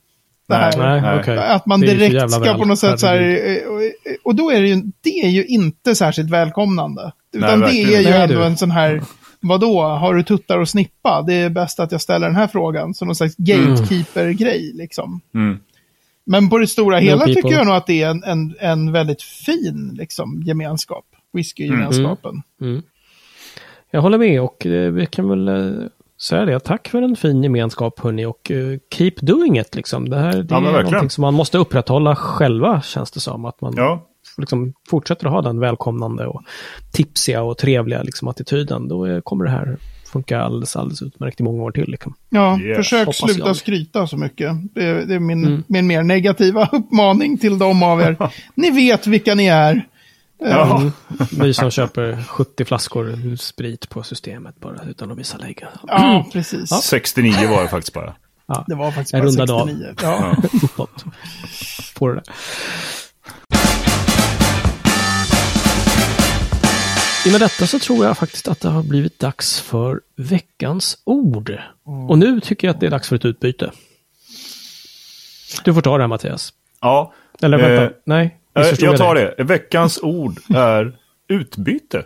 [0.48, 1.38] Det här, Nej, Nej.
[1.38, 3.64] Att man Det direkt ska på något sätt så här, Herregud.
[3.64, 3.82] eh, och,
[4.24, 7.12] och då är det ju, det är ju inte särskilt välkomnande.
[7.34, 8.10] Utan det verkligen är ju.
[8.10, 8.44] Nej, ändå du.
[8.46, 9.02] en sån här,
[9.42, 11.22] vadå, har du tuttar och snippa?
[11.28, 12.94] Det är bäst att jag ställer den här frågan.
[12.94, 15.22] Som någon slags gatekeeper-grej liksom.
[15.34, 15.60] Mm.
[16.26, 17.34] Men på det stora No hela people.
[17.36, 21.06] tycker jag nog att det är en, en, en väldigt fin liksom, gemenskap.
[21.34, 22.42] Whisky-gemenskapen.
[22.62, 22.82] Mm.
[23.92, 25.72] Jag håller med och eh, vi kan väl eh,
[26.22, 26.60] säga det.
[26.60, 30.10] Tack för en fin gemenskap hörni och eh, keep doing it liksom.
[30.10, 30.84] Det här det Ja, är verkligen.
[30.86, 33.46] någonting som man måste upprätthålla själva känns det som.
[33.46, 34.08] Att man Ja.
[34.38, 36.42] Liksom fortsätter att ha den välkomnande och
[36.92, 38.88] tipsiga och trevliga liksom, attityden.
[38.88, 39.78] Då eh, kommer det här
[40.12, 41.90] funka alldeles, alldeles utmärkt i många år till.
[41.92, 42.14] Liksom.
[42.30, 43.56] Ja, Yes, försök hoppas sluta jag.
[43.56, 44.52] skryta så mycket.
[44.76, 45.64] Det, är- det är min, Mm.
[45.68, 48.18] min mer negativa uppmaning till de av er.
[48.56, 49.88] ni vet vilka ni är.
[50.44, 50.78] Ja.
[50.80, 50.92] Mm.
[51.42, 55.68] Vi som köper 70 flaskor sprit på systemet bara utan att visa lägga.
[55.88, 56.70] Ja, precis.
[56.70, 58.14] 69 var det faktiskt bara.
[58.48, 59.68] Ja, Det var faktiskt Jag bara rundade av.
[59.68, 59.94] 69.
[60.02, 60.36] Ja.
[60.64, 61.04] uppåt.
[61.96, 62.24] Får du det.
[67.26, 71.58] I med detta så tror jag faktiskt att det har blivit dags för veckans ord.
[72.10, 73.72] Och nu tycker jag att det är dags för ett utbyte.
[75.64, 76.54] Du får ta det här Mattias.
[76.82, 77.14] Ja.
[77.42, 78.38] Eller vänta, Eh, nej.
[78.56, 79.34] Eh, missförstod Jag tar dig?
[79.38, 79.44] det.
[79.44, 80.94] Veckans ord är
[81.30, 82.04] utbyte.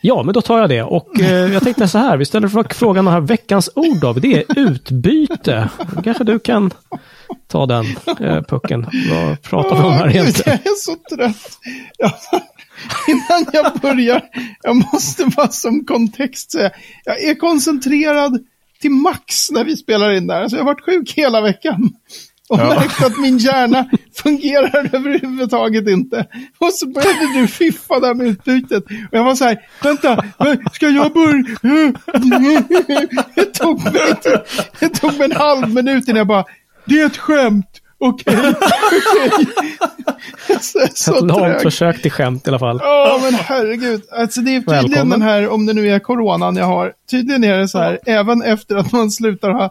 [0.00, 0.82] Ja, men då tar jag det.
[0.82, 4.12] Och eh, jag tänkte så här, vi ställer för- frågan den här veckans ord då.
[4.12, 5.68] Det är utbyte.
[6.04, 6.70] Kanske du kan
[7.48, 7.84] ta den
[8.20, 8.86] eh, pucken.
[9.10, 10.58] Vad pratar vi om här egentligen?
[10.64, 11.58] Jag är så trött.
[13.08, 14.22] Innan jag börjar,
[14.62, 16.70] jag måste bara som kontext säga,
[17.04, 18.44] jag är koncentrerad
[18.80, 20.48] till max när vi spelar in där.
[20.48, 21.90] Så jag har varit sjuk hela veckan.
[22.48, 22.68] Och Ja.
[22.68, 23.88] märkt att min hjärna
[24.22, 26.26] fungerar överhuvudtaget inte.
[26.58, 28.84] Och så började du fiffa där med utbytet.
[28.84, 30.24] Och jag var så här, vänta,
[30.72, 31.44] ska jag börja?
[33.34, 34.14] Det tog mig,
[34.80, 36.44] det tog mig en halv minut innan jag bara,
[36.84, 37.80] det är ett skämt.
[38.08, 39.46] Okej, okej.
[40.60, 41.62] Så, så Ett långt trög.
[41.62, 42.78] försök till skämt i alla fall.
[42.82, 44.02] Ja, men herregud.
[44.12, 45.08] Alltså det är tydligen Välkommen.
[45.20, 48.42] den här, om det nu är coronan jag har, tydligen är det så här, även
[48.42, 49.70] efter att man slutar ha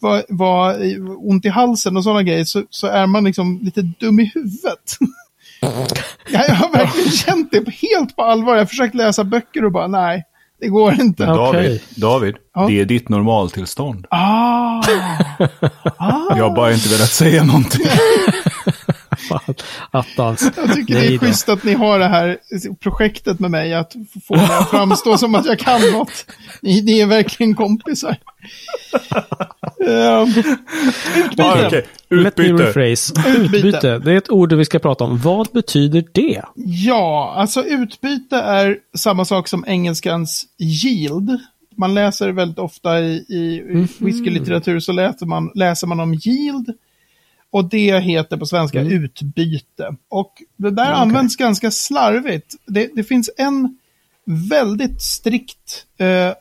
[0.00, 0.74] va, va,
[1.18, 4.96] ont i halsen och sådana grejer, så, så är man liksom lite dum i huvudet.
[6.30, 8.52] jag, har verkligen känt det på, helt på allvar.
[8.52, 10.24] Jag har försökt läsa böcker och bara, nej,
[10.60, 11.24] det går inte.
[11.26, 11.80] David.
[11.96, 12.66] David Ja.
[12.68, 14.06] det är ditt normaltillstånd.
[14.10, 14.82] Ah,
[16.36, 17.86] Jag har bara inte velat säga någonting.
[19.46, 19.54] Fan,
[19.90, 20.50] attans.
[20.56, 21.26] jag tycker det Nej är då.
[21.26, 22.38] schysst att ni har det här
[22.80, 23.92] projektet med mig, att
[24.28, 26.26] få mig att framstå som att jag kan något.
[26.62, 28.16] Ni, ni är verkligen kompisar.
[31.36, 31.86] Ja, okej.
[32.10, 32.64] Let me Utbyte.
[32.64, 33.14] rephrase.
[33.28, 33.56] Utbyte.
[33.68, 33.98] Utbyte.
[33.98, 35.18] Det är ett ord vi ska prata om.
[35.18, 36.42] Vad betyder det?
[36.54, 41.40] Ja, alltså utbyte är samma sak som engelskans yield.
[41.76, 43.62] Man läser väldigt ofta i, i
[43.98, 46.72] whiskylitteratur så läser man, läser man om yield.
[47.50, 49.96] Och det heter på svenska utbyte.
[50.08, 52.54] Och det där används ganska slarvigt.
[52.66, 53.78] Det, det finns en
[54.24, 56.32] väldigt strikt eh,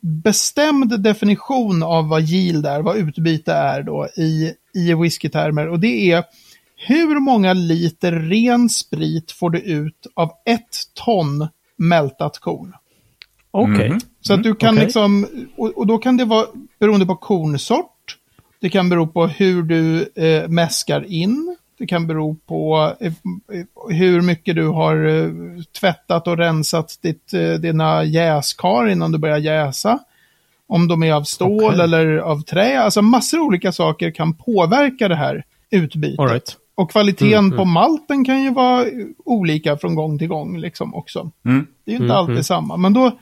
[0.00, 5.68] bestämd definition av vad yield är, vad utbyte är då i, i whiskytermer.
[5.68, 6.24] Och det är
[6.76, 12.74] hur många liter ren sprit får du ut av ett ton mältat korn?
[13.50, 13.88] Okej.
[13.88, 14.00] Mhm.
[14.20, 14.84] Så att du kan okej.
[14.84, 16.46] liksom, och, och då kan det vara
[16.78, 17.93] beroende på kornsort.
[18.64, 21.56] Det kan bero på hur du eh, mäskar in.
[21.78, 23.12] Det kan bero på eh,
[23.90, 25.30] hur mycket du har eh,
[25.80, 29.98] tvättat och rensat ditt, eh, dina jäskar innan du börjar jäsa.
[30.66, 31.80] Om de är av stål Okej.
[31.80, 32.80] eller av trä.
[32.80, 36.18] Alltså massor av olika saker kan påverka det här utbytet.
[36.18, 36.56] All right.
[36.74, 38.86] Och kvaliteten Mm, på malten kan ju vara
[39.24, 41.30] olika från gång till gång liksom också.
[41.44, 41.66] Mm.
[41.84, 42.44] Det är ju inte Mm, alltid mm.
[42.44, 42.76] samma.
[42.76, 43.18] Men då,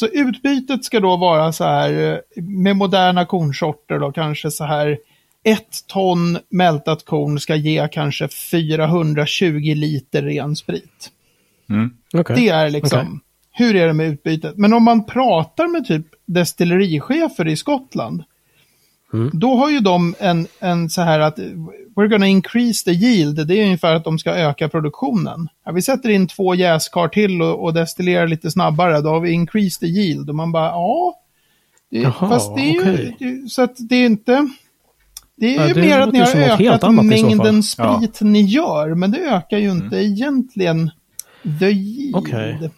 [0.00, 4.98] Så utbytet ska då vara så här eh, med moderna kornsorter då kanske så här
[5.44, 11.10] ett ton mältat korn ska ge kanske 420 liter ren sprit.
[12.12, 12.36] Okay.
[12.36, 13.18] Det är liksom, Okay.
[13.50, 14.56] hur är det med utbytet?
[14.56, 18.24] Men om man pratar med typ destillerichefer i Skottland,
[19.12, 19.30] Mm.
[19.32, 21.38] då har ju de en, en så här att
[21.96, 23.46] we're gonna increase the yield.
[23.48, 25.48] Det är ungefär att de ska öka produktionen.
[25.64, 29.30] Ja, vi sätter in två jäskar till och, och destillerar lite snabbare, då har vi
[29.30, 30.28] increased the yield.
[30.28, 31.14] Och man bara, ja.
[31.90, 33.16] Det, Jaha, fast det är ju, okej.
[33.18, 34.48] det, så att det är inte...
[35.36, 37.96] Det är Ja, ju det mer att ni har ökat mängden Ja.
[37.98, 40.90] sprit ni gör, men det ökar ju inte egentligen
[41.60, 42.16] the yield.
[42.16, 42.70] Okej.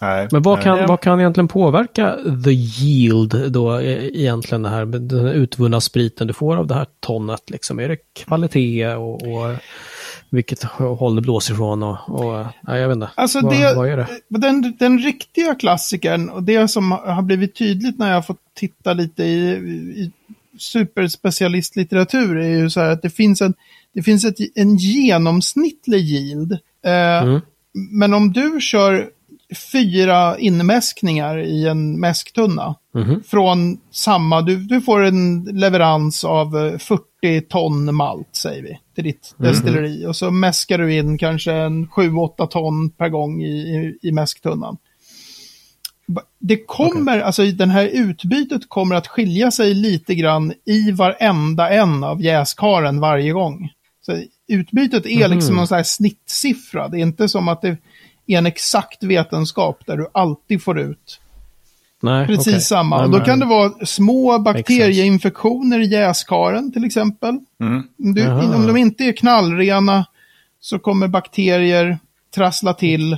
[0.00, 0.64] Nej, Men vad nej.
[0.64, 5.80] kan, vad kan egentligen påverka the yield då e- egentligen det här, den här utvunna
[5.80, 7.78] spriten du får av det här tonnet liksom?
[7.78, 9.56] Är det kvalitet och, och
[10.30, 13.10] vilket håll det blåser ifrån och, och nej, jag vet inte.
[13.14, 14.06] Alltså vad, det, vad är det?
[14.28, 18.92] Den, den riktiga klassikern och det som har blivit tydligt när jag har fått titta
[18.92, 19.50] lite i,
[19.96, 20.12] i
[20.58, 23.54] superspecialistlitteratur är ju så här att det finns en,
[23.94, 26.52] det finns ett, en genomsnittlig yield.
[26.84, 27.40] Eh, Mm.
[27.90, 29.08] Men om du kör
[29.72, 33.22] fyra inmäskningar i en mäsktunna Mhm.
[33.26, 39.04] från samma, du, du får en leverans av eh, 40 ton malt säger vi till
[39.04, 44.08] ditt destilleri och så mäskar du in kanske en 7-8 ton per gång i, i,
[44.08, 44.76] i mäsktunnan.
[46.38, 52.04] Det kommer, alltså den här utbytet kommer att skilja sig lite grann i varenda en
[52.04, 53.70] av jäskaren varje gång.
[54.00, 56.88] Så utbytet är liksom någon sån här snittsiffra.
[56.88, 57.76] Det är inte som att det
[58.34, 61.20] en exakt vetenskap där du alltid får ut
[62.00, 62.60] Nej, precis okej.
[62.60, 63.06] samma.
[63.06, 67.38] Nej, då kan det vara små bakterieinfektioner i jäskaren till exempel.
[67.60, 67.82] Mm.
[67.98, 70.06] Om, du, om de inte är knallrena
[70.60, 71.98] så kommer bakterier
[72.34, 73.12] trassla till.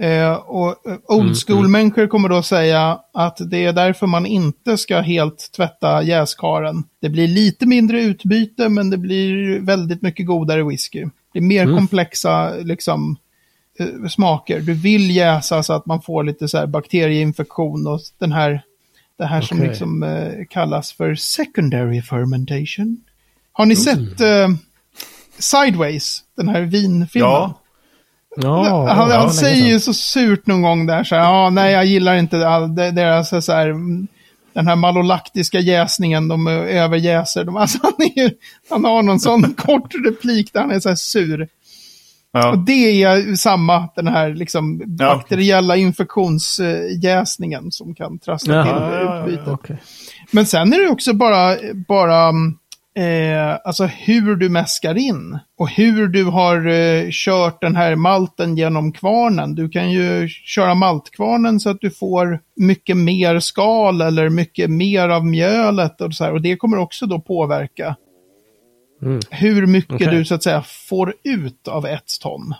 [0.00, 4.78] Eh, och eh, old Mm, school-människor kommer då säga att det är därför man inte
[4.78, 6.84] ska helt tvätta jäskaren.
[7.00, 11.04] Det blir lite mindre utbyte men det blir väldigt mycket godare whisky.
[11.32, 11.76] Det är mer Mm.
[11.76, 13.16] komplexa liksom,
[14.10, 14.60] smaker.
[14.60, 18.62] Du vill jäsa så att man får lite så här bakterieinfektion och den här,
[19.18, 19.68] det här som Okej.
[19.68, 22.96] liksom eh, kallas för secondary fermentation.
[23.52, 23.84] Har ni Mm.
[23.84, 24.48] sett eh,
[25.38, 27.30] Sideways, den här vinfilmen?
[27.30, 27.58] Ja.
[28.36, 31.72] Ja, han ja, han säger ju så surt någon gång där så här, ja, nej
[31.72, 34.06] jag gillar inte all, det- deras så här, mm,
[34.52, 37.44] den här malolaktiska jäsningen, de eh, överjäser.
[37.44, 38.32] De, alltså han, är,
[38.70, 41.48] han har någon sån kort replik där han är så här sur.
[42.34, 42.64] Och Ja.
[42.66, 45.14] det är samma, den här liksom Ja.
[45.14, 49.48] bakteriella infektionsjäsningen som kan trassla Jaha, till ja, ja, ja, utbytet.
[49.48, 49.76] Okej.
[50.30, 51.56] Men sen är det också bara,
[51.88, 52.28] bara
[52.96, 55.38] eh, alltså hur du mäskar in.
[55.58, 59.54] Och hur du har eh, kört den här malten genom kvarnen.
[59.54, 65.08] Du kan ju köra maltkvarnen så att du får mycket mer skal eller mycket mer
[65.08, 66.00] av mjölet.
[66.00, 67.96] Och, så här, och det kommer också då påverka
[69.02, 69.20] Mm.
[69.30, 70.06] hur mycket Okej.
[70.16, 72.54] du så att säga får ut av ett ton.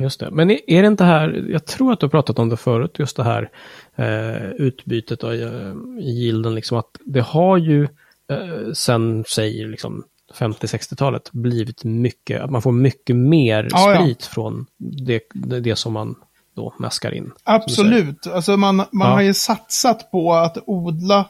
[0.00, 0.30] Just det.
[0.30, 2.96] Men är är det inte här, jag tror att du har pratat om det förut,
[2.98, 3.50] just det här
[3.96, 7.82] eh, utbytet och, eh, i gilden, liksom att det har ju
[8.30, 14.00] eh, sen, säg liksom 50-60-talet, blivit mycket, att man får mycket mer Ja, ja.
[14.00, 16.14] sprit från det, det, det som man
[16.56, 17.32] då mäskar in.
[17.44, 18.26] Absolut.
[18.26, 19.04] Alltså man, man Ja.
[19.06, 21.24] har ju satsat på att odla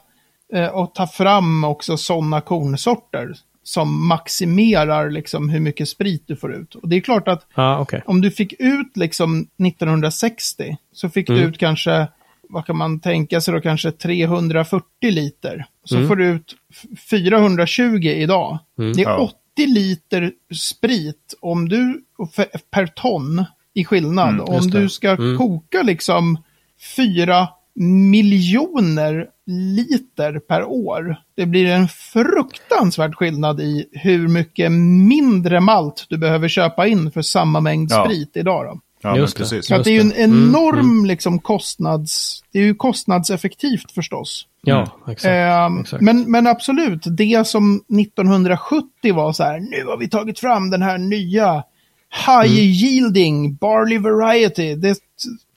[0.53, 3.33] eh, och ta fram också sådana kornsorter
[3.67, 6.75] som maximerar liksom hur mycket sprit du får ut.
[6.75, 8.03] Och det är klart att Ja, okej.
[8.07, 11.41] om du fick ut liksom 1960 så fick Mm.
[11.43, 12.09] du ut kanske,
[12.49, 15.67] vad kan man tänka sig då, kanske 340 liter.
[15.85, 16.09] Så Mm.
[16.09, 18.59] får du ut f- 420 idag.
[18.79, 18.93] Mm.
[18.93, 19.17] Det är Ja.
[19.57, 22.03] 80 liter sprit om du,
[22.71, 24.29] per ton i skillnad.
[24.29, 25.39] Mm, om du ska Mm.
[25.39, 26.43] koka liksom
[26.97, 31.17] 4 miljoner liter per år.
[31.37, 34.73] Det blir en fruktansvärd skillnad i hur mycket
[35.09, 38.05] mindre malt du behöver köpa in för samma mängd Ja.
[38.05, 38.65] sprit idag.
[38.67, 38.81] Då.
[39.03, 39.43] Ja, Just det.
[39.43, 39.67] precis.
[39.67, 40.33] Så att Just det är ju en.
[40.33, 42.43] Mm, enorm liksom, kostnads...
[42.53, 44.47] Det är ju kostnadseffektivt förstås.
[44.63, 45.25] Ja, exakt.
[45.25, 46.03] Ehm, exakt.
[46.03, 50.83] men, men absolut, det som 1970 var så här, nu har vi tagit fram den
[50.83, 51.63] här nya
[52.27, 52.59] high Mm.
[52.59, 54.75] yielding barley variety.
[54.75, 54.99] Det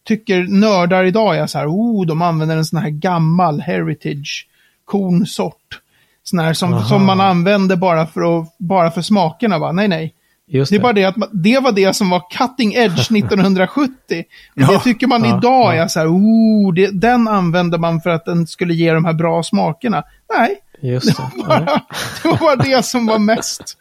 [0.09, 4.47] tycker nördar idag är så här, oh, de använder en sån här gammal heritage
[4.85, 5.79] kornsort.
[6.23, 6.83] Sån här som, Aha.
[6.85, 9.59] som man använder bara för, att, bara för smakerna.
[9.59, 9.71] Va?
[9.71, 10.13] Nej, nej.
[10.47, 13.91] Just Det är bara det att man, det var det som var cutting edge 1970.
[14.09, 14.71] Och Ja.
[14.71, 15.83] Det tycker man Ja, idag ja.
[15.83, 19.13] är så här, oh, det, den använder man för att den skulle ge de här
[19.13, 20.03] bra smakerna.
[20.37, 21.23] Nej, Just det.
[21.37, 21.45] Ja.
[21.47, 21.59] bara,
[22.23, 23.77] det var bara det som var mest.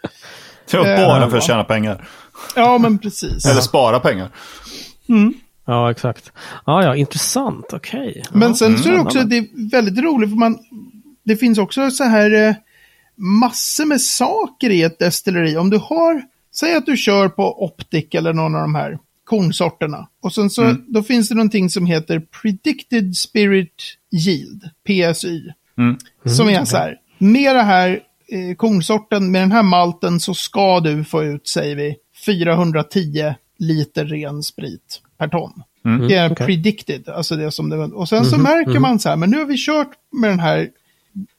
[0.70, 2.08] Det var Eh, bara för att tjäna pengar.
[2.56, 3.46] Ja, men precis.
[3.46, 4.28] Eller spara pengar.
[5.68, 6.32] Ja, exakt.
[6.66, 7.72] Ja, ja, intressant.
[7.72, 8.10] Okej.
[8.10, 8.22] Okay.
[8.32, 10.58] Men sen så är det också det är väldigt roligt för man,
[11.24, 12.54] det finns också så här eh,
[13.16, 15.56] massor med saker i ett destilleri.
[15.56, 16.22] Om du har,
[16.54, 20.08] säg att du kör på Optic eller någon av de här kornsorterna.
[20.22, 20.84] Och sen så, mm.
[20.88, 25.52] då finns det någonting som heter Predicted Spirit Yield, PSY.
[25.78, 25.96] Mm.
[26.24, 30.80] Som är så här, med det här eh, kornsorten, med den här malten så ska
[30.80, 35.62] du få ut, säger vi, 410 liter ren sprit per ton.
[35.84, 36.08] Mm.
[36.08, 36.46] Det är okay.
[36.46, 38.50] predicted, alltså det som det Och sen så mm -hmm.
[38.50, 40.68] märker man så här, men nu har vi kört med den här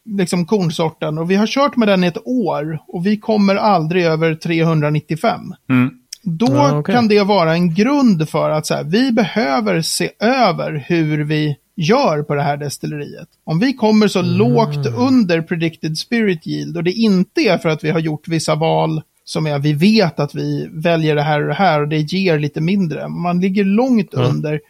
[0.05, 4.03] liksom kornsorten och vi har kört med den i ett år och vi kommer aldrig
[4.03, 5.41] över 395.
[5.69, 5.91] Mm.
[6.23, 6.95] Då ja, okay.
[6.95, 11.55] kan det vara en grund för att så här, vi behöver se över hur vi
[11.75, 13.27] gör på det här destilleriet.
[13.43, 14.31] Om vi kommer så mm.
[14.31, 18.55] lågt under predicted spirit yield och det inte är för att vi har gjort vissa
[18.55, 21.97] val som är vi vet att vi väljer det här och det här och det
[21.97, 23.07] ger lite mindre.
[23.07, 24.25] Man ligger långt mm.
[24.25, 24.61] under.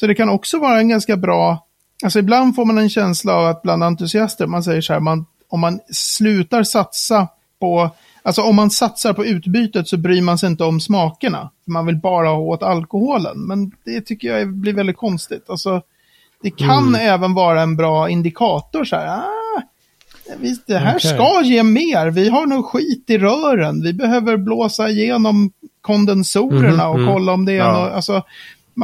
[0.00, 1.66] Så det kan också vara en ganska bra,
[2.04, 5.26] alltså ibland får man en känsla av att bland entusiaster, man säger så här, man,
[5.48, 7.28] om man slutar satsa
[7.60, 7.90] på,
[8.22, 11.50] alltså om man satsar på utbytet så bryr man sig inte om smakerna.
[11.66, 13.46] Man vill bara ha åt alkoholen.
[13.46, 15.50] Men det tycker jag blir väldigt konstigt.
[15.50, 15.82] Alltså,
[16.42, 16.94] det kan mm.
[16.94, 19.45] även vara en bra indikator så här, ah,
[20.66, 21.14] det här okay.
[21.14, 22.10] ska ge mer.
[22.10, 23.82] Vi har nog skit i rören.
[23.82, 27.12] Vi behöver blåsa igenom kondensorerna mm, och mm.
[27.12, 27.72] kolla om det är ja.
[27.72, 27.92] något.
[27.92, 28.22] Alltså,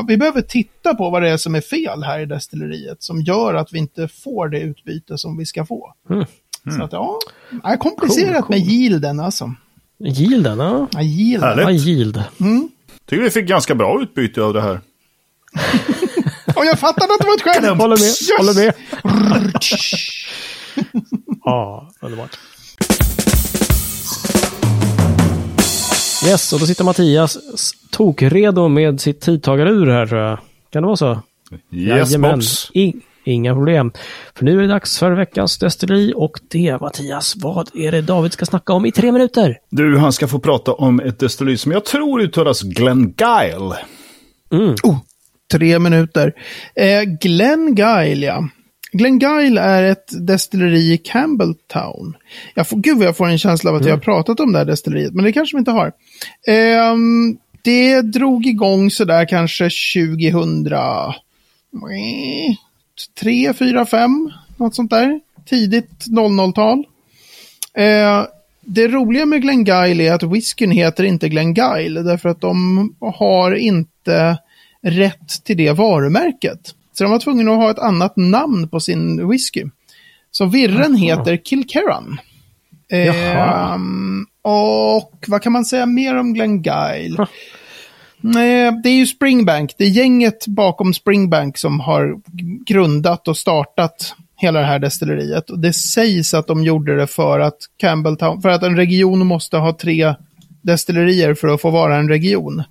[0.09, 3.55] vi behöver titta på vad det är som är fel här i destilleriet som gör
[3.55, 5.93] att vi inte får det utbyte som vi ska få.
[6.11, 6.25] Mm.
[6.79, 7.19] Så att ja,
[7.51, 8.57] det är komplicerat cool, cool.
[8.57, 9.55] med yielden alltså.
[10.05, 10.89] Yielden, ja.
[10.93, 11.45] Ja, yield.
[11.45, 12.23] Ja, yield.
[12.41, 12.69] Mm.
[13.07, 14.81] Tycker vi fick ganska bra utbyte av det här.
[16.57, 17.81] och jag fattade att det var ett skämt.
[17.81, 18.31] Håller med, yes!
[18.39, 18.75] håller med.
[21.45, 22.39] Ja, underbart.
[26.27, 27.39] Yes, och då sitter Mattias
[27.91, 30.39] tokredo med sitt tidtagarur här tror jag.
[30.71, 31.23] Kan det vara så?
[31.73, 32.71] Yes, box.
[32.75, 33.93] I, inga problem.
[34.35, 38.33] För nu är det dags för veckans destilleri och det, Mattias, vad är det David
[38.33, 39.59] ska snacka om i tre minuter?
[39.71, 43.75] Du, han ska få prata om ett destilleri som jag tror uttalas Glengyle.
[44.53, 44.75] Mm.
[44.83, 44.99] Oh,
[45.53, 46.33] tre minuter.
[46.75, 48.49] Eh, Glengyle, ja.
[48.93, 52.17] Glengyle är ett destilleri i Campbelltown.
[52.55, 53.91] Jag får, gud vad jag får en känsla av att mm.
[53.91, 55.93] jag har pratat om det här destilleriet, men det kanske vi inte har.
[56.47, 56.97] Eh,
[57.63, 61.15] det drog igång sådär kanske 2003,
[63.55, 65.21] 4, 5, något sånt där.
[65.47, 66.85] Tidigt 00-tal.
[67.75, 68.25] Eh,
[68.61, 74.39] det roliga med Glengyle är att whiskyn heter inte Glengyle därför att de har inte
[74.83, 76.75] rätt till det varumärket.
[76.93, 79.65] Så de var tvungna att ha ett annat namn på sin whisky.
[80.31, 82.19] Så virren heter Kilkerran.
[82.89, 83.75] Eh,
[84.43, 87.17] och vad kan man säga mer om Glengyle?
[88.25, 92.21] Eh, det är ju Springbank, det är gänget bakom Springbank som har
[92.67, 95.51] grundat och startat hela det här destilleriet.
[95.51, 99.57] Och det sägs att de gjorde det för att Campbelltown, för att en region måste
[99.57, 100.15] ha tre
[100.63, 102.63] destillerier för att få vara en region.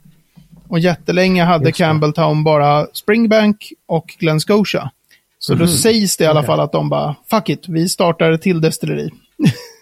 [0.71, 4.91] Och jättelänge hade Campbelltown bara Springbank och Glen Scotia.
[5.39, 5.65] Så mm.
[5.65, 6.47] då sägs det i alla okay.
[6.47, 9.09] fall att de bara, fuck it, vi startar ett till destilleri.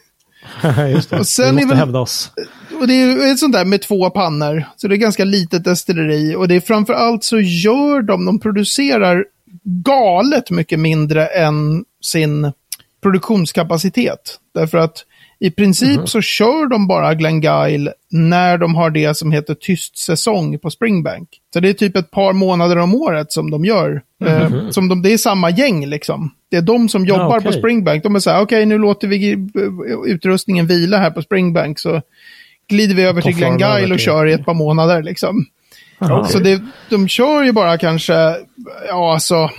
[0.91, 2.31] Just det, och sen vi måste väl, hävda oss.
[2.79, 4.63] Och det är ett sånt där med två pannor.
[4.77, 6.35] Så det är ganska litet destilleri.
[6.35, 9.25] Och det är framför allt så gör de, de producerar
[9.63, 12.51] galet mycket mindre än sin
[13.01, 14.39] produktionskapacitet.
[14.53, 15.05] Därför att
[15.39, 19.97] i princip mm så kör de bara Glengyle när de har det som heter tyst
[19.97, 21.29] säsong på Springbank.
[21.53, 24.01] Så det är typ ett par månader om året som de gör.
[24.25, 26.31] Mm eh, som de, det är samma gäng liksom.
[26.51, 27.51] Det är de som jobbar ah, okay.
[27.51, 28.03] på Springbank.
[28.03, 29.47] De är så här, okej okay, nu låter vi
[30.07, 31.79] utrustningen vila här på Springbank.
[31.79, 32.01] Så
[32.69, 35.45] glider vi över till Glengyle och kör i ett par månader liksom.
[36.01, 38.13] Aha, så det, de kör ju bara kanske,
[38.87, 39.49] ja alltså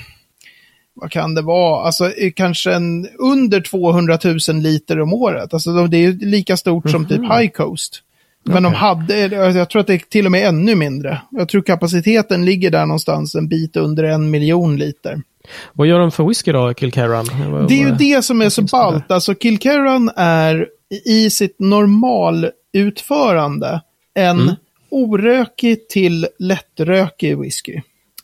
[1.00, 5.54] vad kan det vara, alltså kanske en, under 200 000 liter om året.
[5.54, 6.92] Alltså det är lika stort mm -hmm.
[6.92, 7.30] som typ mhm.
[7.30, 8.02] High Coast.
[8.44, 8.72] Men okay.
[8.72, 9.26] de hade,
[9.58, 11.20] jag tror att det är till och med ännu mindre.
[11.30, 15.22] Jag tror kapaciteten ligger där någonstans en bit under en miljon liter.
[15.72, 17.26] Vad gör de för whisky då, Kilkerran?
[17.68, 19.10] Det är ju det som är så ballt.
[19.10, 20.68] Alltså Kilkerran är
[21.04, 23.80] i sitt normalutförande
[24.14, 24.54] en mm.
[24.90, 27.80] orökig till lättrökig whisky.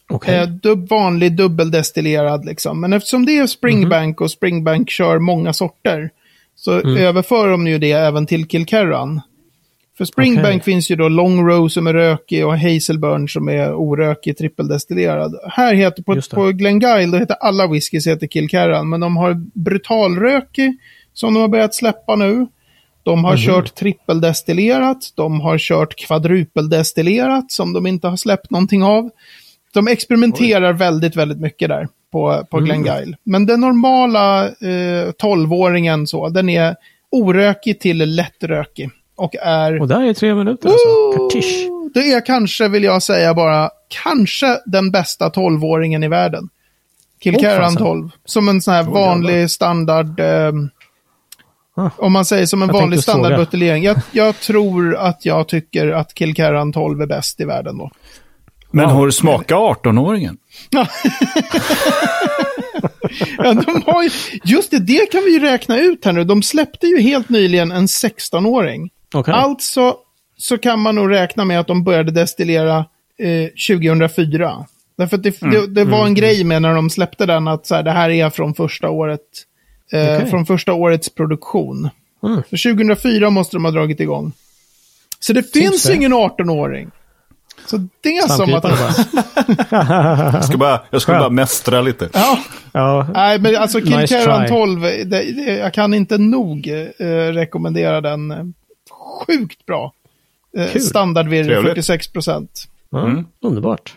[0.08, 0.34] Okay.
[0.34, 2.80] Eh, dub, vanlig dubbeldestillerad liksom.
[2.80, 6.10] Men eftersom det är Springbank mm och Springbank kör många sorter
[6.56, 6.96] så mm.
[6.96, 9.20] överför de ju det även till Kilkerran.
[9.98, 10.60] För Springbank okay.
[10.60, 15.34] finns ju då Long Row som är rökig och Hazelburn som är orökig trippeldestillerad.
[15.48, 20.76] Här heter på, på Glengyle, heter alla whiskys heter Kilkerran, men de har brutalrökig
[21.14, 22.46] som de har börjat släppa nu.
[23.02, 28.82] De har mm kört trippeldestillerat, de har kört kvadrupeldestillerat som de inte har släppt någonting
[28.82, 29.10] av.
[29.76, 33.16] De experimenterar väldigt, väldigt mycket där på, på Glen Guile.
[33.22, 36.76] Men den normala eh, 12-åringen så, den är
[37.10, 38.90] orökig till lättrökig.
[39.16, 39.80] Och är...
[39.80, 40.88] Och där är tre minuter alltså.
[41.16, 41.68] Kartisch.
[41.94, 46.48] Det är kanske, vill jag säga bara, kanske den bästa 12-åringen i världen.
[47.22, 47.82] Kilcaran fasen.
[47.82, 48.10] 12.
[48.24, 50.20] Som en sån här vanlig standard...
[50.20, 50.52] Eh,
[51.78, 51.90] Ah.
[51.96, 53.82] om man säger som en Jag vanlig standardbuteljering.
[53.84, 57.90] Jag, jag tror att jag tycker att Kilcaran 12 är bäst i världen då.
[58.70, 60.36] Men har du smakat 18-åringen?
[63.38, 64.10] Ja, de har ju,
[64.44, 66.24] just det, det kan vi ju räkna ut här nu.
[66.24, 68.90] De släppte ju helt nyligen en 16-åring.
[69.14, 69.34] Okej.
[69.34, 69.96] Alltså
[70.36, 72.84] så kan man nog räkna med att de började destillera
[73.18, 74.66] eh, 2004.
[74.98, 77.74] Därför att det, det, det var en grej med när de släppte den att så
[77.74, 79.20] här, det här är från första året.
[79.92, 80.30] Eh, Okej.
[80.30, 81.90] Från första årets produktion.
[82.22, 82.42] Mm.
[82.50, 84.32] Så 2004 måste de ha dragit igång.
[85.20, 85.94] Så det finns det.
[85.94, 86.90] ingen 18-åring.
[87.66, 88.62] Så det är som att...
[88.62, 90.32] Bara.
[90.32, 92.08] Jag ska bara, jag ska bara mästra lite.
[92.12, 92.38] Ja,
[92.72, 94.48] Ja, nej men alltså Nice Kilcaran try.
[94.48, 98.30] 12, det, det, jag kan inte nog eh, rekommendera den.
[98.30, 98.44] eh,
[99.26, 99.92] Sjukt bra.
[100.58, 100.80] Eh.
[100.80, 101.70] Standardvirre Trevligt.
[101.70, 102.64] 46 procent.
[102.90, 103.94] ja underbart.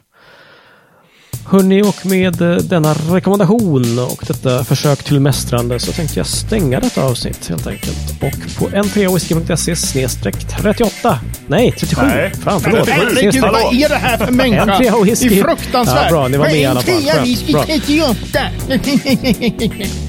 [1.52, 6.80] Hörni, och med eh, denna rekommendation och detta försök till mästrande så tänkte jag stänga
[6.80, 8.12] detta avsnitt helt enkelt.
[8.22, 11.20] Och på n3whisky.se snedstreck 38.
[11.48, 12.02] Nej, 37.
[12.06, 12.32] Nej.
[12.44, 12.90] Fan, förlåt.
[12.90, 14.62] Herregud, vad är det här för människa?
[14.62, 15.30] En trea whisky.
[15.30, 16.04] Det är fruktansvärt.
[16.04, 16.94] Ja, bra, ni var med i alla fall.
[16.94, 17.28] En trea Skönt.
[17.28, 17.64] whisky Bra.
[17.64, 18.40] 38.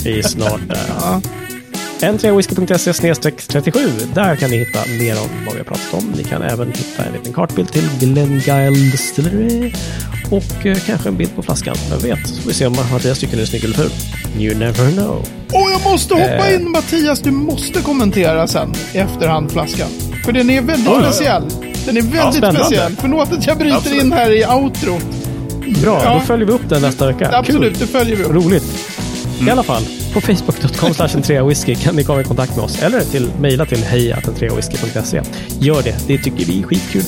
[0.05, 0.77] Vi är snart där.
[1.01, 1.21] n3whisky.se
[2.95, 3.81] snedstreck 37.
[4.15, 6.13] Där kan ni hitta mer om vad vi har pratat om.
[6.17, 9.73] Ni kan även hitta en liten kartbild till Glengyle Distillery
[10.31, 11.75] och eh, kanske en bild på flaskan.
[11.91, 12.29] Vem vet?
[12.29, 13.91] Så får vi se om Mattias tycker den är snygg eller ful.
[14.39, 15.17] You never know.
[15.53, 16.55] Och jag måste hoppa Eh.
[16.55, 19.89] in Mattias, du måste kommentera sen i efterhand flaskan.
[20.25, 21.03] För den är väldigt oj.
[21.03, 21.43] speciell.
[21.87, 22.65] Den är väldigt spännande.
[22.65, 22.93] speciell.
[23.01, 24.03] Förlåt att jag bryter Absolut.
[24.05, 25.01] in här i outro.
[25.83, 26.15] Bra, Ja.
[26.15, 27.31] då följer vi upp den nästa vecka.
[27.33, 28.31] Absolut, det följer vi upp.
[28.33, 28.65] Roligt.
[29.47, 29.83] I alla fall,
[30.15, 32.83] på facebook.com whisky kan ni komma i kontakt med oss.
[32.83, 35.23] Eller till mejla till hejatentreawhisky.se.
[35.61, 37.03] Gör det, det tycker vi är skitkul.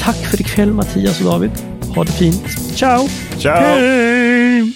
[0.00, 1.50] Tack för ikväll Mattias och David.
[1.94, 2.44] Ha det fint.
[2.74, 3.08] Ciao!
[3.38, 3.54] Ciao!
[3.54, 4.72] Hej!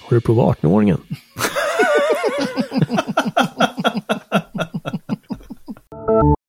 [0.00, 0.98] Har du provat 18-åringen?